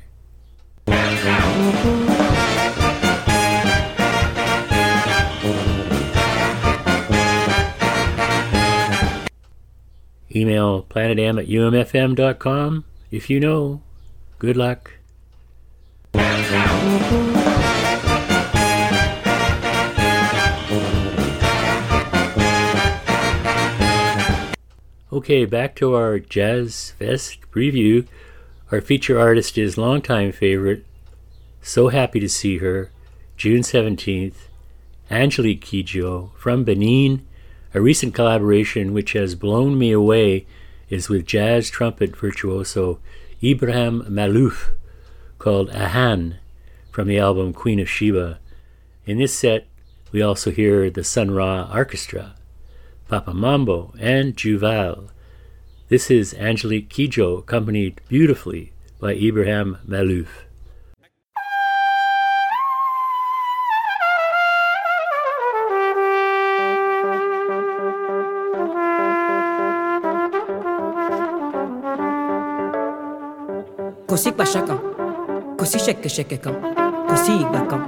Email 10.36 10.84
planetam 10.84 11.40
at 11.42 11.48
umfm.com 11.48 12.86
if 13.10 13.30
you 13.30 13.40
know. 13.40 13.82
Good 14.40 14.58
luck. 14.58 14.97
Okay, 25.18 25.46
back 25.46 25.74
to 25.78 25.96
our 25.96 26.20
Jazz 26.20 26.94
Fest 27.00 27.40
preview. 27.50 28.06
Our 28.72 28.82
feature 28.82 29.20
artist 29.20 29.58
is 29.58 29.76
longtime 29.76 30.32
favorite. 30.32 30.86
So 31.60 31.88
happy 31.88 32.20
to 32.20 32.30
see 32.30 32.60
her. 32.60 32.92
June 33.36 33.62
17th. 33.62 34.36
Angelique 35.10 35.66
Kidjo 35.66 36.36
from 36.38 36.64
Benin. 36.64 37.26
A 37.74 37.82
recent 37.82 38.14
collaboration 38.14 38.94
which 38.94 39.14
has 39.14 39.34
blown 39.34 39.80
me 39.80 39.92
away 39.92 40.46
is 40.88 41.10
with 41.10 41.26
jazz 41.26 41.72
trumpet 41.72 42.16
virtuoso 42.16 43.00
Ibrahim 43.44 44.04
Maalouf 44.04 44.70
called 45.40 45.72
Ahan 45.72 46.36
from 46.92 47.08
the 47.08 47.18
album 47.18 47.54
Queen 47.54 47.80
of 47.80 47.90
Sheba. 47.90 48.38
In 49.08 49.18
this 49.18 49.36
set, 49.36 49.66
we 50.12 50.22
also 50.22 50.52
hear 50.52 50.92
the 50.92 51.04
Sun 51.04 51.32
Ra 51.32 51.68
Orchestra, 51.74 52.36
Papa 53.08 53.34
Mambo, 53.34 53.94
and 54.00 54.36
Juval. 54.36 55.08
This 55.88 56.12
is 56.12 56.34
Angelique 56.34 56.90
Kidjo, 56.90 57.40
accompanied 57.40 58.02
beautifully 58.10 58.74
by 59.00 59.14
Ibrahim 59.16 59.78
Maalouf. 59.88 60.44
kò 74.08 74.16
sí 74.24 74.32
pàṣẹ 74.32 74.62
kan 74.68 74.80
kò 75.60 75.66
sí 75.72 75.78
ṣẹ̀kẹ̀ṣẹ̀kẹ̀ 75.86 76.40
kan 76.44 76.56
kò 77.08 77.16
sí 77.24 77.34
ìgbà 77.44 77.62
kan 77.70 77.82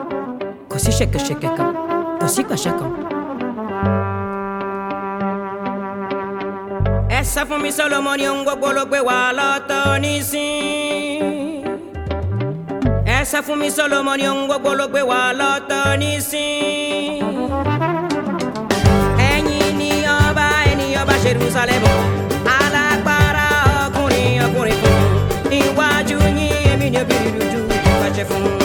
sọ 7.34 7.41
fún 7.49 7.61
mi 7.61 7.71
solomoni 7.71 8.27
ohun 8.27 8.43
gbogbo 8.45 8.67
ló 8.77 8.84
gbé 8.89 8.99
wá 9.07 9.17
lọ́tọ̀ 9.39 9.99
nísìn. 10.03 11.63
ẹ 13.15 13.17
sọ 13.32 13.39
fún 13.45 13.57
mi 13.61 13.69
solomoni 13.77 14.23
gbogbo 14.47 14.71
ló 14.80 14.86
gbé 14.91 15.01
wá 15.11 15.19
lọ́tọ̀ 15.39 15.97
nísìn. 16.01 17.23
ẹ̀yin 19.32 19.77
ni 19.80 19.91
ọba 20.21 20.45
ènìyàn 20.71 21.05
bá 21.09 21.15
jerusalem 21.23 21.84
alágbára 22.57 23.47
ọkùnrin 23.86 24.34
ọkùnrin 24.45 24.77
fún 24.82 25.01
iwájú 25.59 26.17
yín 26.38 26.53
èmi 26.71 26.88
ni 26.93 26.97
obìnrin 27.03 27.34
dúdú 27.51 27.59
bàjẹ́ 28.01 28.25
fún. 28.30 28.59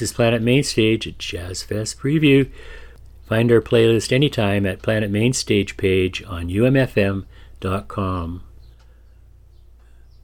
This 0.00 0.12
is 0.12 0.16
Planet 0.16 0.40
Mainstage 0.40 1.14
Jazz 1.18 1.62
Fest 1.62 1.98
Preview. 1.98 2.48
Find 3.26 3.52
our 3.52 3.60
playlist 3.60 4.12
anytime 4.12 4.64
at 4.64 4.80
Planet 4.80 5.10
Mainstage 5.10 5.76
page 5.76 6.24
on 6.24 6.48
umfm.com. 6.48 8.42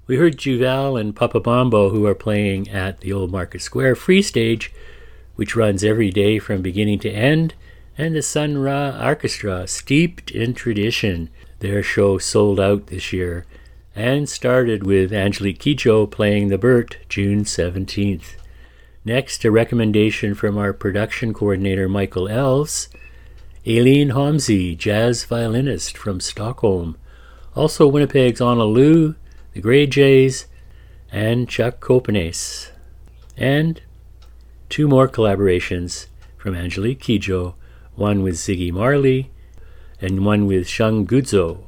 We 0.07 0.17
heard 0.17 0.39
Juval 0.39 0.99
and 0.99 1.15
Papa 1.15 1.43
Mambo 1.45 1.91
who 1.91 2.07
are 2.07 2.15
playing 2.15 2.71
at 2.71 3.01
the 3.03 3.13
Old 3.13 3.31
Market 3.31 3.61
Square 3.61 3.97
Free 3.97 4.23
Stage, 4.23 4.73
which 5.35 5.55
runs 5.55 5.85
every 5.85 6.11
day 6.11 6.39
from 6.39 6.63
beginning 6.63 7.01
to 7.01 7.11
end, 7.11 7.53
and 7.99 8.17
the 8.17 8.23
Sun 8.23 8.57
Ra 8.57 8.99
Orchestra, 8.99 9.69
steeped 9.69 10.31
in 10.31 10.55
tradition. 10.55 11.29
Their 11.59 11.83
show 11.83 12.17
sold 12.17 12.59
out 12.59 12.87
this 12.87 13.13
year 13.13 13.45
and 13.95 14.27
started 14.27 14.87
with 14.87 15.13
Angelique 15.13 15.59
Kidjo 15.59 16.11
playing 16.11 16.49
the 16.49 16.57
Burt 16.57 16.97
June 17.11 17.45
17th. 17.45 18.37
Next, 19.07 19.45
a 19.45 19.53
recommendation 19.53 20.35
from 20.35 20.59
our 20.59 20.73
production 20.73 21.33
coordinator 21.33 21.89
Michael 21.89 22.27
Elves, 22.27 22.89
Aileen 23.65 24.09
Homsey, 24.09 24.77
jazz 24.77 25.25
violinist 25.25 25.97
from 25.97 26.19
Stockholm, 26.19 26.99
also 27.55 27.87
Winnipeg's 27.87 28.41
Anna 28.41 28.65
Lou, 28.65 29.15
the 29.53 29.61
Grey 29.61 29.87
Jays, 29.87 30.47
and 31.13 31.49
Chuck 31.49 31.79
Copenace. 31.79 32.73
And 33.37 33.81
two 34.69 34.89
more 34.89 35.07
collaborations 35.07 36.07
from 36.37 36.57
Angelique 36.57 37.01
Kidjo, 37.01 37.55
one 37.95 38.25
with 38.25 38.35
Ziggy 38.35 38.73
Marley 38.73 39.31
and 40.01 40.27
one 40.27 40.47
with 40.47 40.67
Shungudzo. 40.67 41.63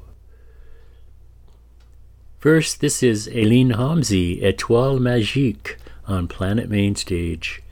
First, 2.40 2.80
this 2.80 3.00
is 3.00 3.28
Aileen 3.28 3.74
Homsey, 3.74 4.42
Étoile 4.42 4.98
Magique, 4.98 5.76
on 6.08 6.26
Planet 6.26 6.68
Mainstage. 6.68 7.62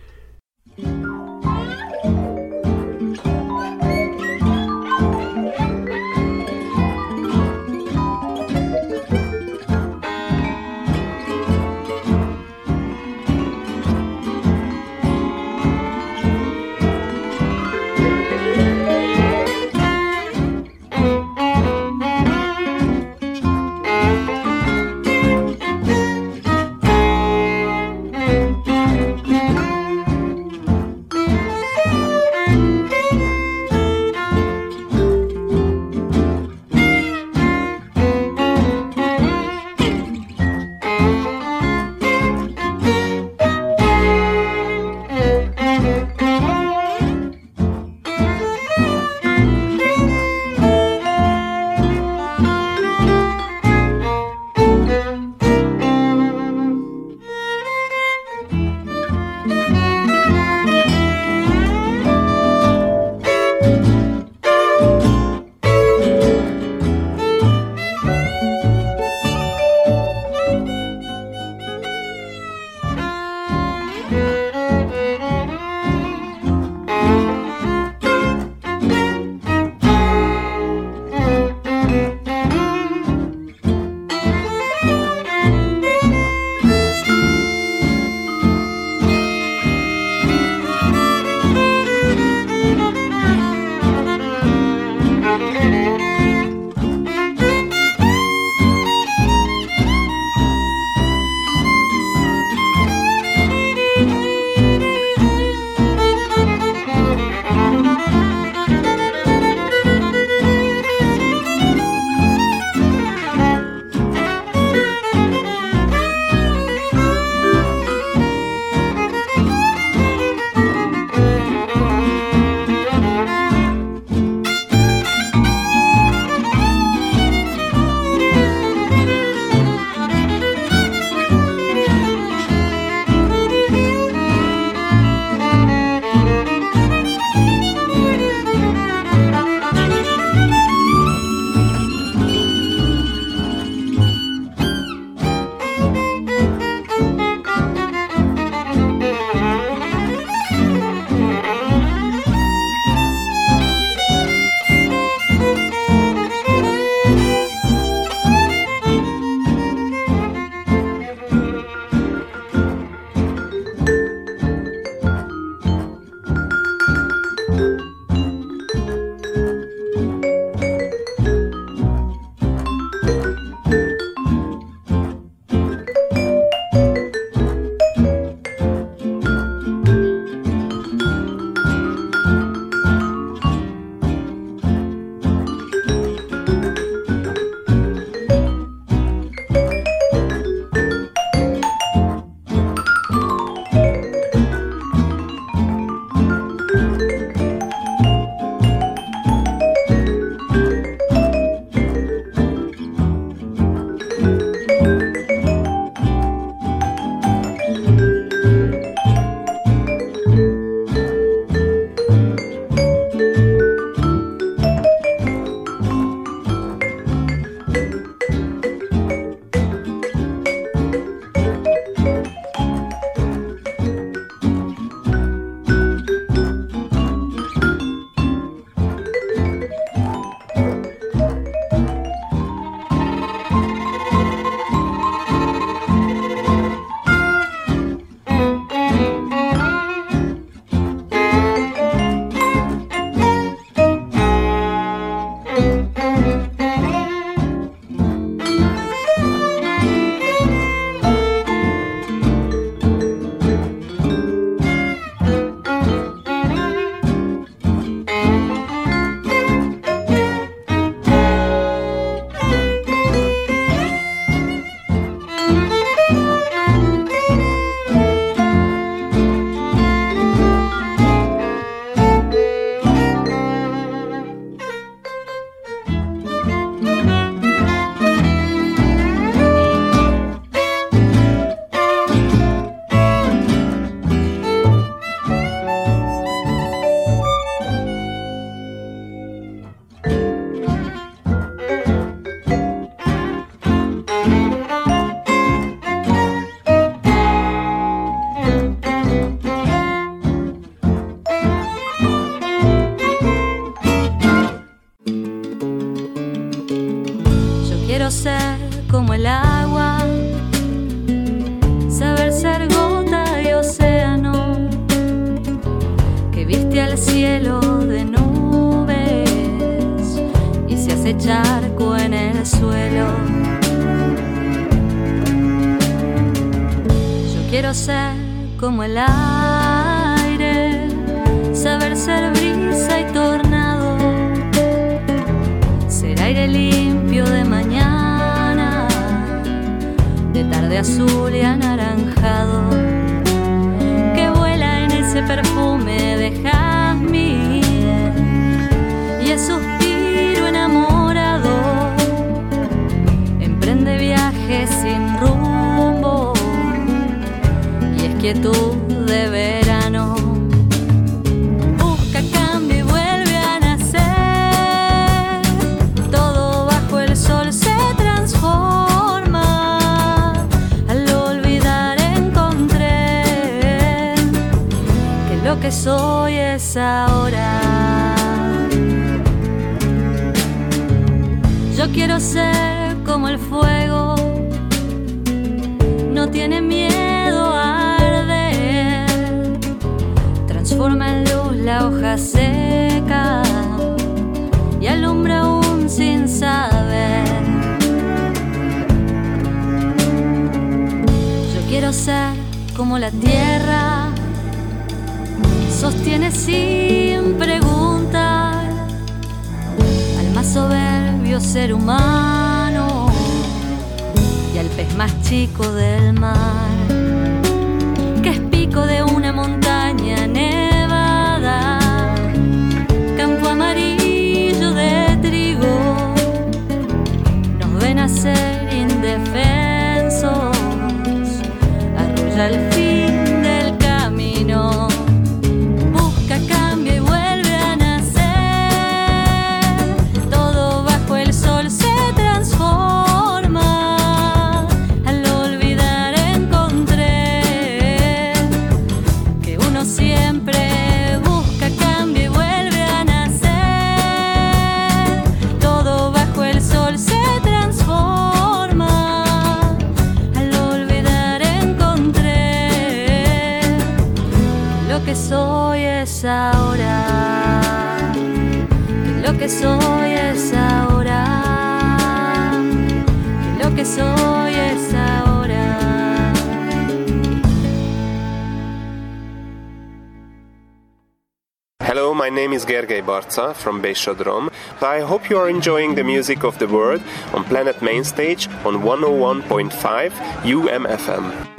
From 483.27 483.83
Beishodrom. 483.83 484.53
I 484.81 485.01
hope 485.01 485.29
you 485.29 485.37
are 485.37 485.49
enjoying 485.49 485.97
the 485.97 486.05
music 486.05 486.45
of 486.45 486.59
the 486.59 486.69
world 486.69 487.03
on 487.35 487.45
Planet 487.45 487.83
Mainstage 487.83 488.49
on 488.65 488.83
101.5 488.83 490.11
UMFM. 490.43 491.56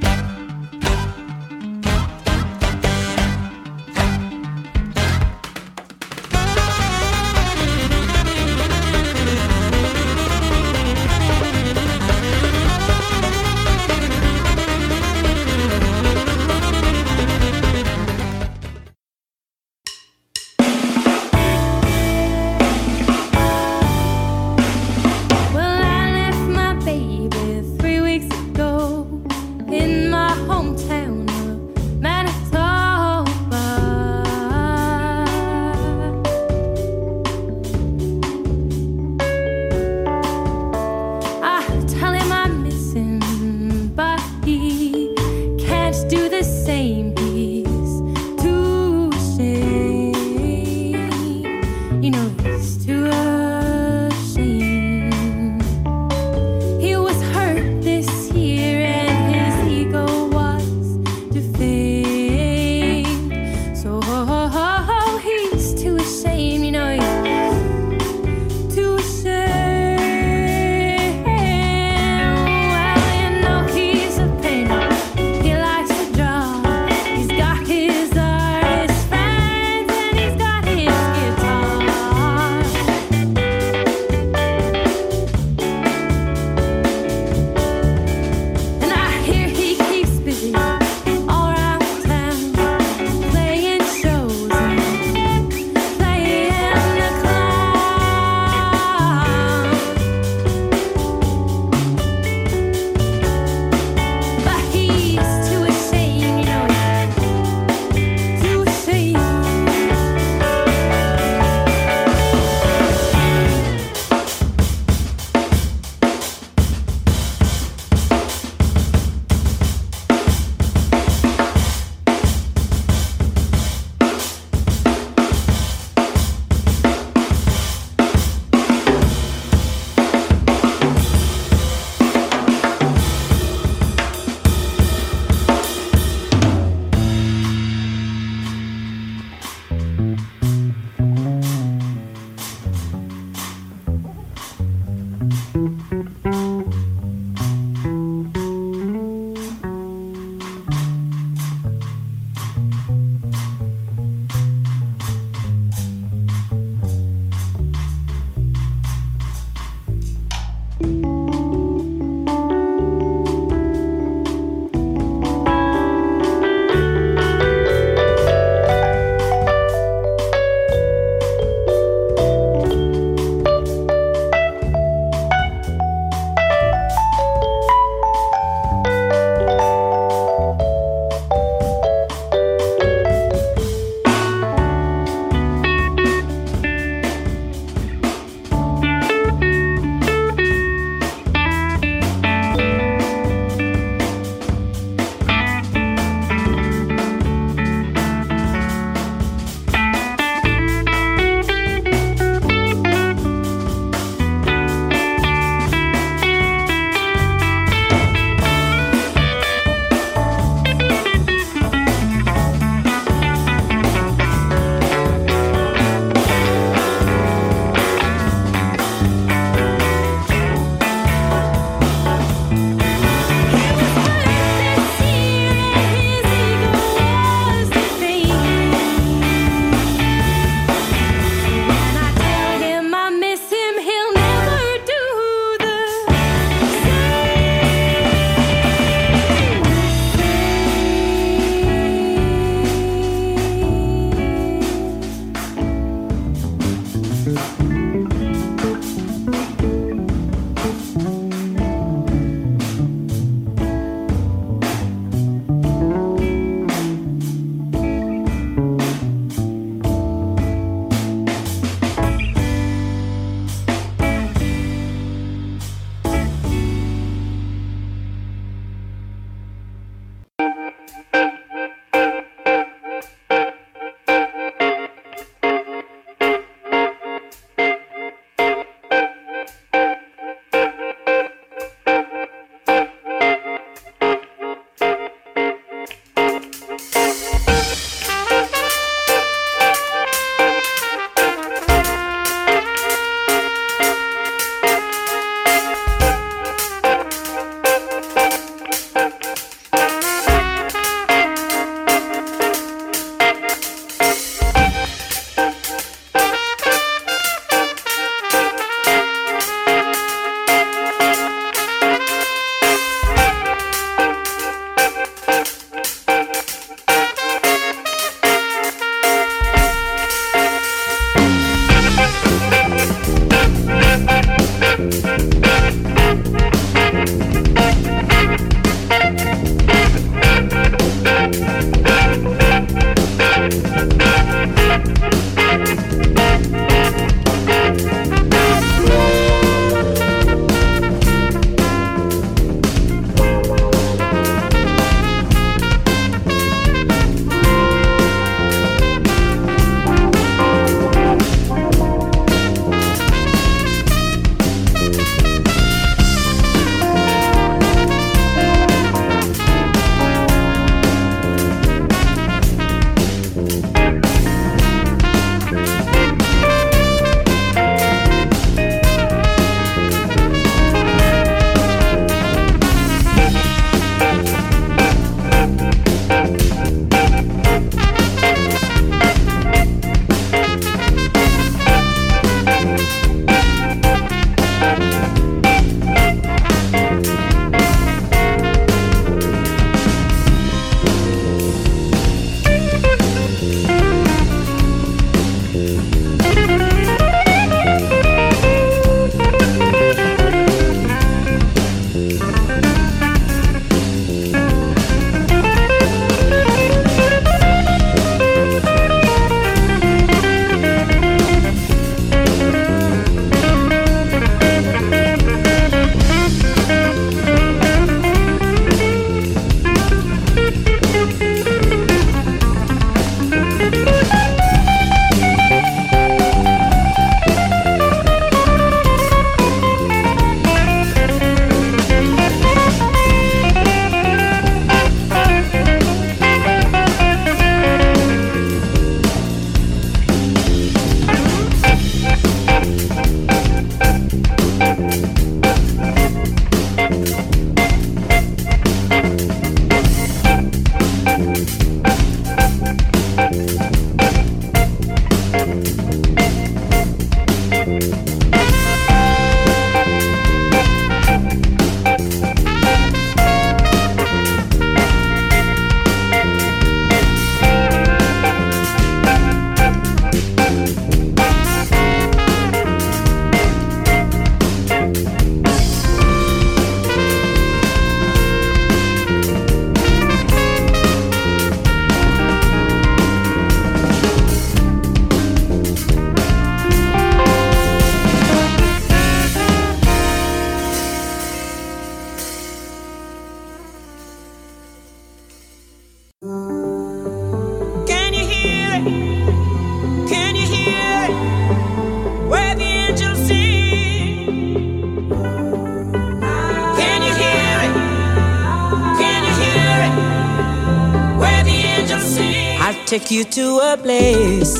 take 512.99 513.11
you 513.11 513.23
to 513.23 513.59
a 513.59 513.77
place 513.77 514.57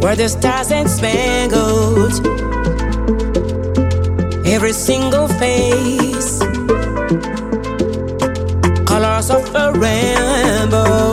where 0.00 0.14
the 0.14 0.28
stars 0.28 0.70
and 0.70 0.88
spangles 0.88 2.20
every 4.46 4.72
single 4.72 5.26
face, 5.26 6.38
colors 8.86 9.28
of 9.30 9.44
a 9.56 9.72
rainbow, 9.72 11.10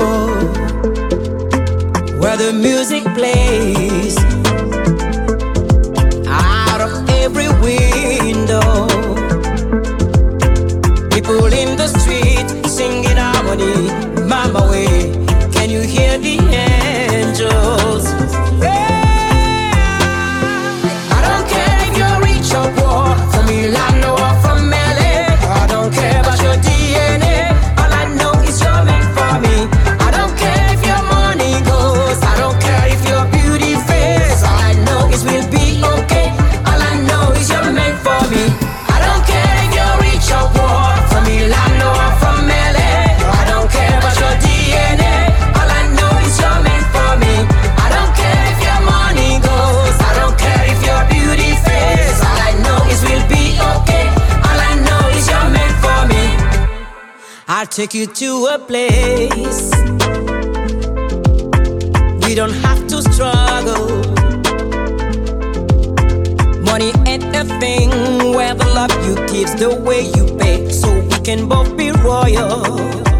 where 2.19 2.37
the 2.37 2.53
music 2.53 3.03
plays. 3.15 4.02
take 57.73 57.95
you 57.95 58.05
to 58.05 58.45
a 58.51 58.59
place 58.59 59.71
we 62.27 62.35
don't 62.35 62.53
have 62.53 62.85
to 62.87 63.01
struggle. 63.01 63.87
Money 66.61 66.91
ain't 67.07 67.23
a 67.35 67.43
thing 67.59 67.89
where 68.35 68.53
the 68.53 68.65
love 68.75 68.91
you 69.07 69.15
give's 69.25 69.55
the 69.55 69.75
way 69.81 70.01
you 70.01 70.37
pay, 70.37 70.69
so 70.69 70.87
we 70.99 71.17
can 71.23 71.49
both 71.49 71.75
be 71.75 71.89
royal. 71.91 73.12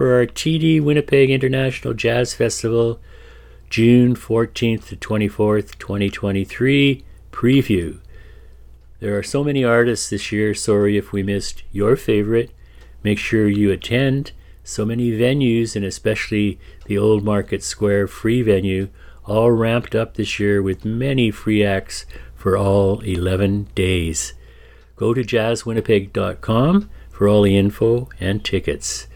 For 0.00 0.14
our 0.14 0.24
TD 0.24 0.80
Winnipeg 0.80 1.28
International 1.28 1.92
Jazz 1.92 2.32
Festival, 2.32 2.98
June 3.68 4.16
14th 4.16 4.86
to 4.86 4.96
24th, 4.96 5.76
2023 5.78 7.04
preview. 7.30 7.98
There 9.00 9.18
are 9.18 9.22
so 9.22 9.44
many 9.44 9.62
artists 9.62 10.08
this 10.08 10.32
year. 10.32 10.54
Sorry 10.54 10.96
if 10.96 11.12
we 11.12 11.22
missed 11.22 11.64
your 11.70 11.96
favorite. 11.96 12.50
Make 13.02 13.18
sure 13.18 13.46
you 13.46 13.70
attend. 13.70 14.32
So 14.64 14.86
many 14.86 15.10
venues, 15.10 15.76
and 15.76 15.84
especially 15.84 16.58
the 16.86 16.96
Old 16.96 17.22
Market 17.22 17.62
Square 17.62 18.06
free 18.06 18.40
venue, 18.40 18.88
all 19.26 19.50
ramped 19.50 19.94
up 19.94 20.14
this 20.14 20.40
year 20.40 20.62
with 20.62 20.82
many 20.82 21.30
free 21.30 21.62
acts 21.62 22.06
for 22.34 22.56
all 22.56 23.00
11 23.00 23.68
days. 23.74 24.32
Go 24.96 25.12
to 25.12 25.20
jazzwinnipeg.com 25.20 26.88
for 27.10 27.28
all 27.28 27.42
the 27.42 27.58
info 27.58 28.08
and 28.18 28.42
tickets. 28.42 29.06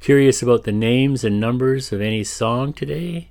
Curious 0.00 0.40
about 0.40 0.64
the 0.64 0.72
names 0.72 1.24
and 1.24 1.38
numbers 1.38 1.92
of 1.92 2.00
any 2.00 2.24
song 2.24 2.72
today? 2.72 3.28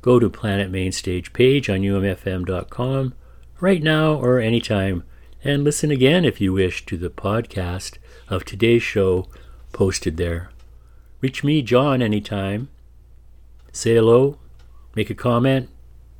Go 0.00 0.18
to 0.18 0.30
Planet 0.30 0.70
Mainstage 0.70 1.34
page 1.34 1.68
on 1.68 1.80
umfm.com 1.80 3.14
right 3.60 3.82
now 3.82 4.14
or 4.14 4.38
anytime 4.38 5.04
and 5.44 5.64
listen 5.64 5.90
again 5.90 6.24
if 6.24 6.40
you 6.40 6.54
wish 6.54 6.86
to 6.86 6.96
the 6.96 7.10
podcast 7.10 7.98
of 8.30 8.46
today's 8.46 8.82
show 8.82 9.28
posted 9.72 10.16
there. 10.16 10.50
Reach 11.20 11.44
me, 11.44 11.60
John, 11.60 12.00
anytime. 12.00 12.70
Say 13.70 13.94
hello, 13.94 14.38
make 14.94 15.10
a 15.10 15.14
comment. 15.14 15.68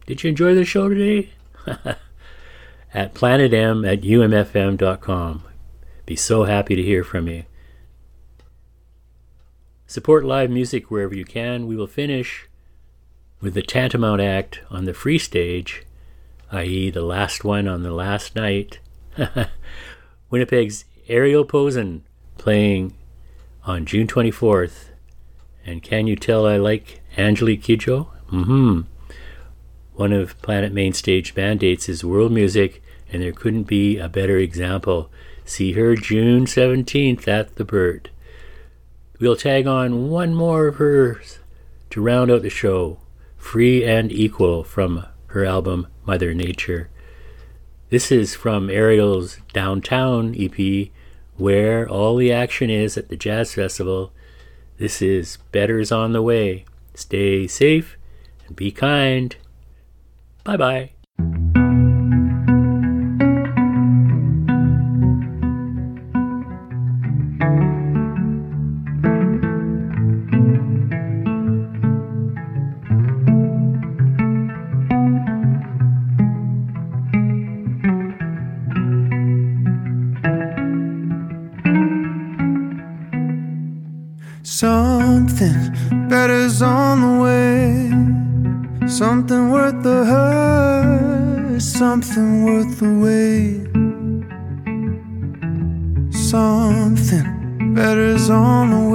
Did 0.07 0.23
you 0.23 0.29
enjoy 0.29 0.55
the 0.55 0.67
show 0.67 0.91
today? 0.91 1.31
at 2.93 3.15
planetm 3.15 3.91
at 3.91 4.03
umfm.com. 4.03 5.43
Be 6.05 6.17
so 6.17 6.45
happy 6.45 6.77
to 6.77 6.83
hear 6.83 7.03
from 7.03 7.29
you. 7.29 7.45
Support 9.91 10.27
live 10.27 10.51
music 10.51 10.91
wherever 10.91 11.17
you 11.17 11.25
can. 11.25 11.67
We 11.67 11.75
will 11.75 11.87
finish 11.87 12.47
with 13.41 13.55
the 13.55 13.63
tantamount 13.63 14.21
act 14.21 14.61
on 14.69 14.85
the 14.85 14.93
free 14.93 15.17
stage, 15.17 15.87
i.e., 16.53 16.91
the 16.91 17.01
last 17.01 17.43
one 17.43 17.67
on 17.67 17.83
the 17.83 17.91
last 17.91 18.37
night. 18.37 18.81
Winnipeg's 20.31 20.85
Ariel 21.09 21.47
Posen 21.47 22.05
playing 22.37 22.93
on 23.65 23.87
June 23.87 24.07
24th. 24.07 24.91
And 25.65 25.83
can 25.83 26.07
you 26.07 26.17
tell 26.17 26.47
I 26.47 26.59
like 26.59 27.01
Angelique 27.17 27.63
Kidjo? 27.63 28.09
Mm-hmm. 28.31 28.81
One 29.95 30.13
of 30.13 30.41
Planet 30.43 30.75
Mainstage 30.75 31.35
mandates 31.35 31.89
is 31.89 32.05
world 32.05 32.31
music, 32.31 32.83
and 33.11 33.23
there 33.23 33.33
couldn't 33.33 33.63
be 33.63 33.97
a 33.97 34.11
better 34.11 34.37
example. 34.37 35.11
See 35.47 35.73
her 35.73 35.97
June 35.97 36.45
17th 36.45 37.27
at 37.27 37.57
the 37.57 37.65
Burt. 37.65 38.11
We'll 39.19 39.37
tag 39.37 39.67
on 39.67 40.11
one 40.11 40.33
more 40.33 40.69
of 40.69 40.77
hers 40.77 41.41
to 41.91 42.01
round 42.01 42.31
out 42.31 42.43
the 42.43 42.51
show. 42.51 42.99
Free 43.37 43.85
and 43.85 44.13
Equal 44.13 44.63
from 44.63 45.07
her 45.29 45.45
album 45.45 45.89
Mother 46.07 46.35
Nature. 46.35 46.89
This 47.91 48.13
is 48.13 48.37
from 48.37 48.71
Ariel's 48.71 49.39
Downtown 49.53 50.37
EP, 50.39 50.89
where 51.37 51.89
all 51.89 52.17
the 52.17 52.33
action 52.33 52.71
is 52.71 52.97
at 52.97 53.09
the 53.09 53.17
Jazz 53.17 53.55
Festival. 53.55 54.13
This 54.77 55.03
is 55.03 55.39
Better's 55.51 55.91
on 55.91 56.13
the 56.13 56.23
Way. 56.23 56.65
Stay 56.95 57.47
safe 57.47 57.97
and 58.47 58.55
be 58.55 58.71
kind. 58.71 59.35
Bye 60.45 60.57
bye. 60.57 60.91
Something 85.39 86.09
better's 86.09 86.63
on 86.63 87.01
the 87.01 87.15
way. 87.23 88.89
Something 88.89 89.53
worth 89.53 89.85
the 89.85 90.05
hurt. 90.05 91.63
Something 91.63 92.45
worth 92.45 92.81
the 92.81 92.93
wait. 93.05 93.71
Something 96.13 97.73
better's 97.73 98.29
on 98.31 98.71
the 98.71 98.79
way. 98.81 98.88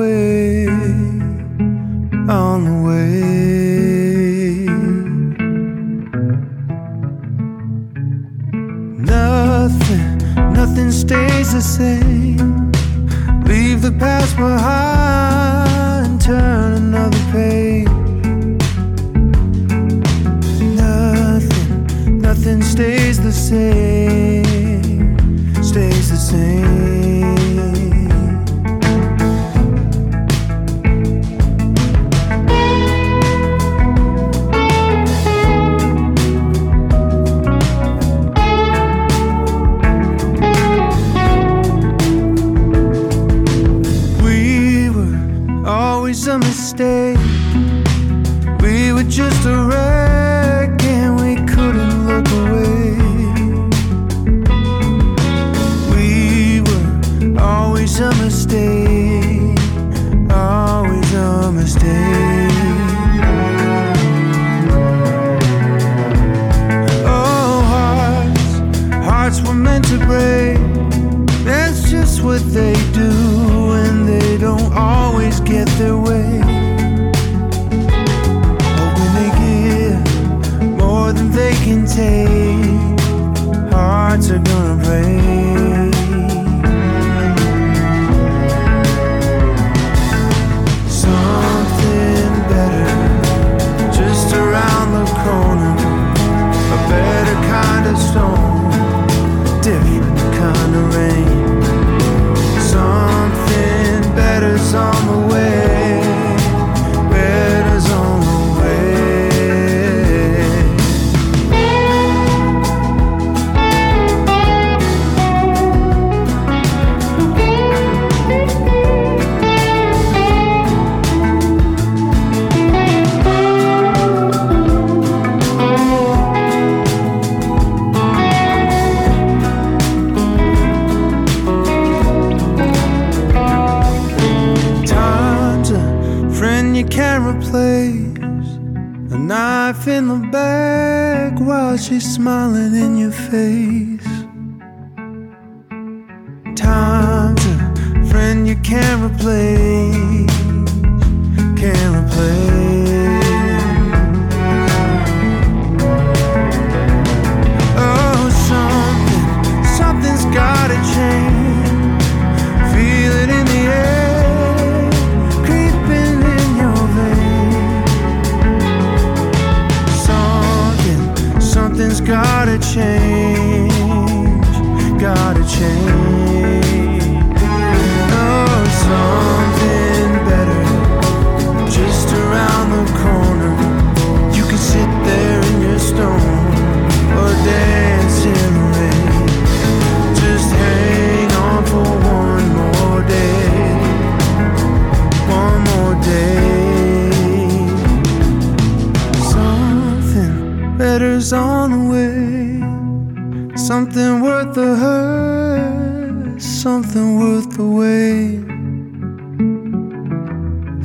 Better's 200.93 201.33
on 201.33 201.71
the 201.71 201.79
way, 201.91 203.57
something 203.57 204.21
worth 204.21 204.53
the 204.53 204.75
hurt, 204.75 206.39
something 206.39 207.19
worth 207.19 207.49
the 207.57 207.65
wait. 207.65 208.45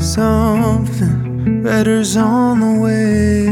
Something 0.01 1.63
better's 1.63 2.17
on 2.17 2.61
the 2.61 2.73
way, 2.81 3.49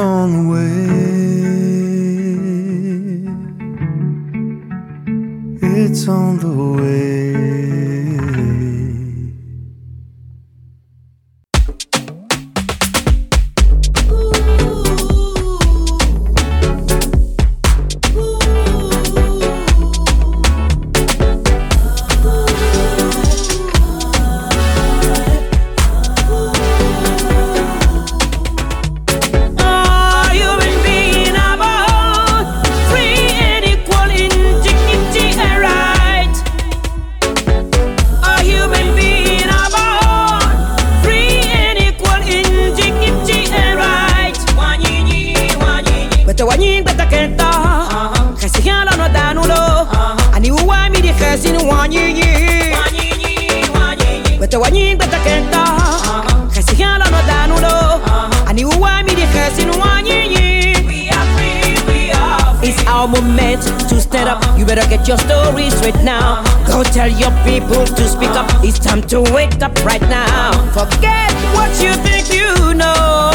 on 0.00 0.26
the 0.36 0.44
way. 0.52 0.86
It's 5.76 6.06
on 6.06 6.38
the 6.38 6.54
way. 6.78 7.83
Tell 67.04 67.20
your 67.20 67.30
people 67.44 67.84
to 67.84 68.08
speak 68.08 68.30
up. 68.30 68.48
It's 68.64 68.78
time 68.78 69.02
to 69.08 69.20
wake 69.32 69.62
up 69.62 69.74
right 69.84 70.00
now. 70.02 70.52
Forget 70.72 71.32
what 71.54 71.70
you 71.82 71.92
think 72.02 72.32
you 72.32 72.74
know. 72.74 73.30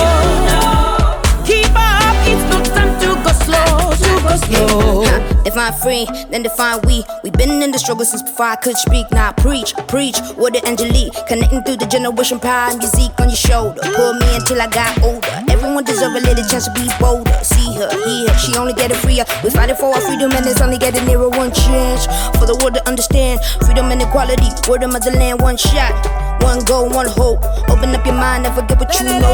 Keep 1.45 1.73
up, 1.75 2.15
it's 2.25 2.43
no 2.49 2.63
time 2.73 2.99
to 3.01 3.09
go 3.23 3.31
slow, 3.45 3.93
to 3.93 4.11
go 4.23 4.35
slow. 4.37 5.18
If 5.49 5.57
I'm 5.57 5.73
free, 5.73 6.05
then 6.29 6.43
define 6.43 6.77
we. 6.85 7.03
We've 7.23 7.33
been 7.33 7.49
in 7.65 7.71
the 7.71 7.79
struggle 7.79 8.05
since 8.05 8.21
before 8.21 8.53
I 8.53 8.55
could 8.55 8.77
speak. 8.77 9.09
Now 9.09 9.31
preach, 9.33 9.73
preach, 9.89 10.21
with 10.37 10.53
the 10.53 10.61
Angelique. 10.61 11.17
Connecting 11.25 11.63
through 11.65 11.77
the 11.81 11.87
generation 11.89 12.37
power 12.37 12.69
and 12.69 12.77
music 12.77 13.09
on 13.17 13.33
your 13.33 13.41
shoulder. 13.49 13.81
Pulled 13.97 14.21
me 14.21 14.29
until 14.37 14.61
I 14.61 14.69
got 14.69 14.93
older. 15.01 15.25
Everyone 15.49 15.81
deserve 15.83 16.13
a 16.13 16.21
little 16.21 16.45
chance 16.45 16.69
to 16.69 16.73
be 16.77 16.85
bolder. 17.01 17.33
See 17.41 17.65
her, 17.81 17.89
hear 17.89 18.29
her, 18.29 18.37
she 18.37 18.53
only 18.61 18.77
getting 18.77 19.01
freer. 19.01 19.25
We 19.41 19.49
fighting 19.49 19.73
for 19.81 19.89
our 19.89 20.01
freedom 20.05 20.29
and 20.37 20.45
it's 20.45 20.61
only 20.61 20.77
getting 20.77 21.01
nearer 21.09 21.29
one 21.33 21.49
chance. 21.49 22.05
For 22.37 22.45
the 22.45 22.53
world 22.61 22.77
to 22.77 22.85
understand 22.85 23.41
freedom 23.65 23.89
and 23.89 24.05
equality. 24.05 24.53
Word 24.69 24.85
of 24.85 24.93
motherland, 24.93 25.41
one 25.41 25.57
shot. 25.57 25.97
One 26.45 26.61
goal, 26.61 26.93
one 26.93 27.09
hope. 27.17 27.41
Open 27.73 27.89
up 27.97 28.05
your 28.05 28.13
mind, 28.13 28.45
never 28.45 28.61
forget 28.61 28.77
what 28.77 28.93
you 29.01 29.09
know. 29.17 29.33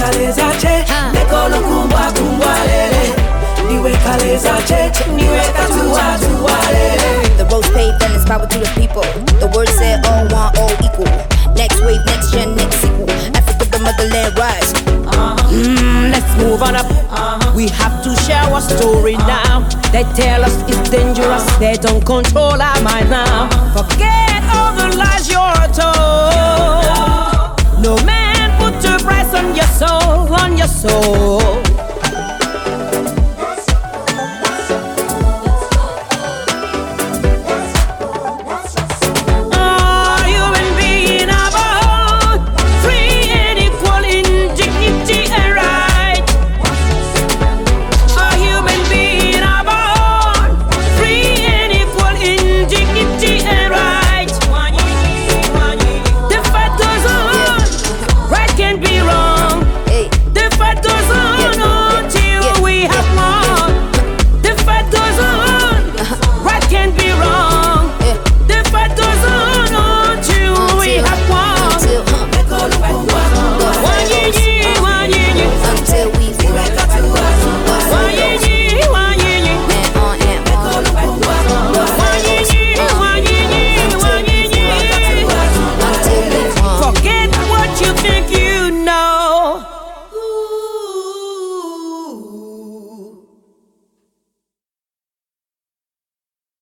Kalezache 0.00 0.84
Nekolo 1.12 1.60
kumbwa 1.60 2.08
kumbwa 2.16 2.54
lele 2.64 3.27
Niwe 3.68 3.92
kalezache 4.04 4.92
Niwe 5.16 5.40
katua 5.56 6.18
tua 6.18 6.72
lele 6.72 7.28
The 7.38 7.44
road's 7.44 7.68
paved 7.70 8.02
and 8.02 8.14
it's 8.14 8.24
power 8.24 8.46
to 8.46 8.58
the 8.58 8.70
people. 8.74 9.02
The 9.38 9.46
word 9.54 9.68
said 9.68 10.04
all 10.06 10.26
one, 10.26 10.50
all 10.58 10.74
equal. 10.82 11.06
Next 11.54 11.80
wave, 11.82 12.04
next 12.06 12.32
gen, 12.32 12.56
next 12.56 12.80
sequel. 12.80 13.08
Africa, 13.38 13.64
the 13.70 13.78
motherland 13.78 14.36
rise. 14.36 14.72
Uh-huh. 15.06 15.36
Mm, 15.54 16.10
let's 16.10 16.26
move 16.36 16.62
on 16.62 16.74
up. 16.74 16.86
Uh-huh. 16.90 17.52
We 17.54 17.68
have 17.68 18.02
to 18.02 18.10
share 18.26 18.42
our 18.42 18.60
story 18.60 19.14
uh-huh. 19.14 19.62
now. 19.62 19.68
They 19.92 20.02
tell 20.18 20.44
us 20.44 20.54
it's 20.68 20.90
dangerous. 20.90 21.46
They 21.58 21.74
don't 21.76 22.04
control 22.04 22.60
our 22.60 22.80
mind 22.82 23.10
now. 23.10 23.48
Forget 23.70 24.42
all 24.50 24.74
the 24.74 24.96
lies 24.98 25.30
you're 25.30 25.68
told. 25.78 27.54
No 27.78 27.94
man 28.04 28.50
put 28.58 28.74
a 28.84 28.98
price 28.98 29.32
on 29.32 29.54
your 29.54 29.70
soul, 29.78 30.26
on 30.34 30.58
your 30.58 30.66
soul. 30.66 31.67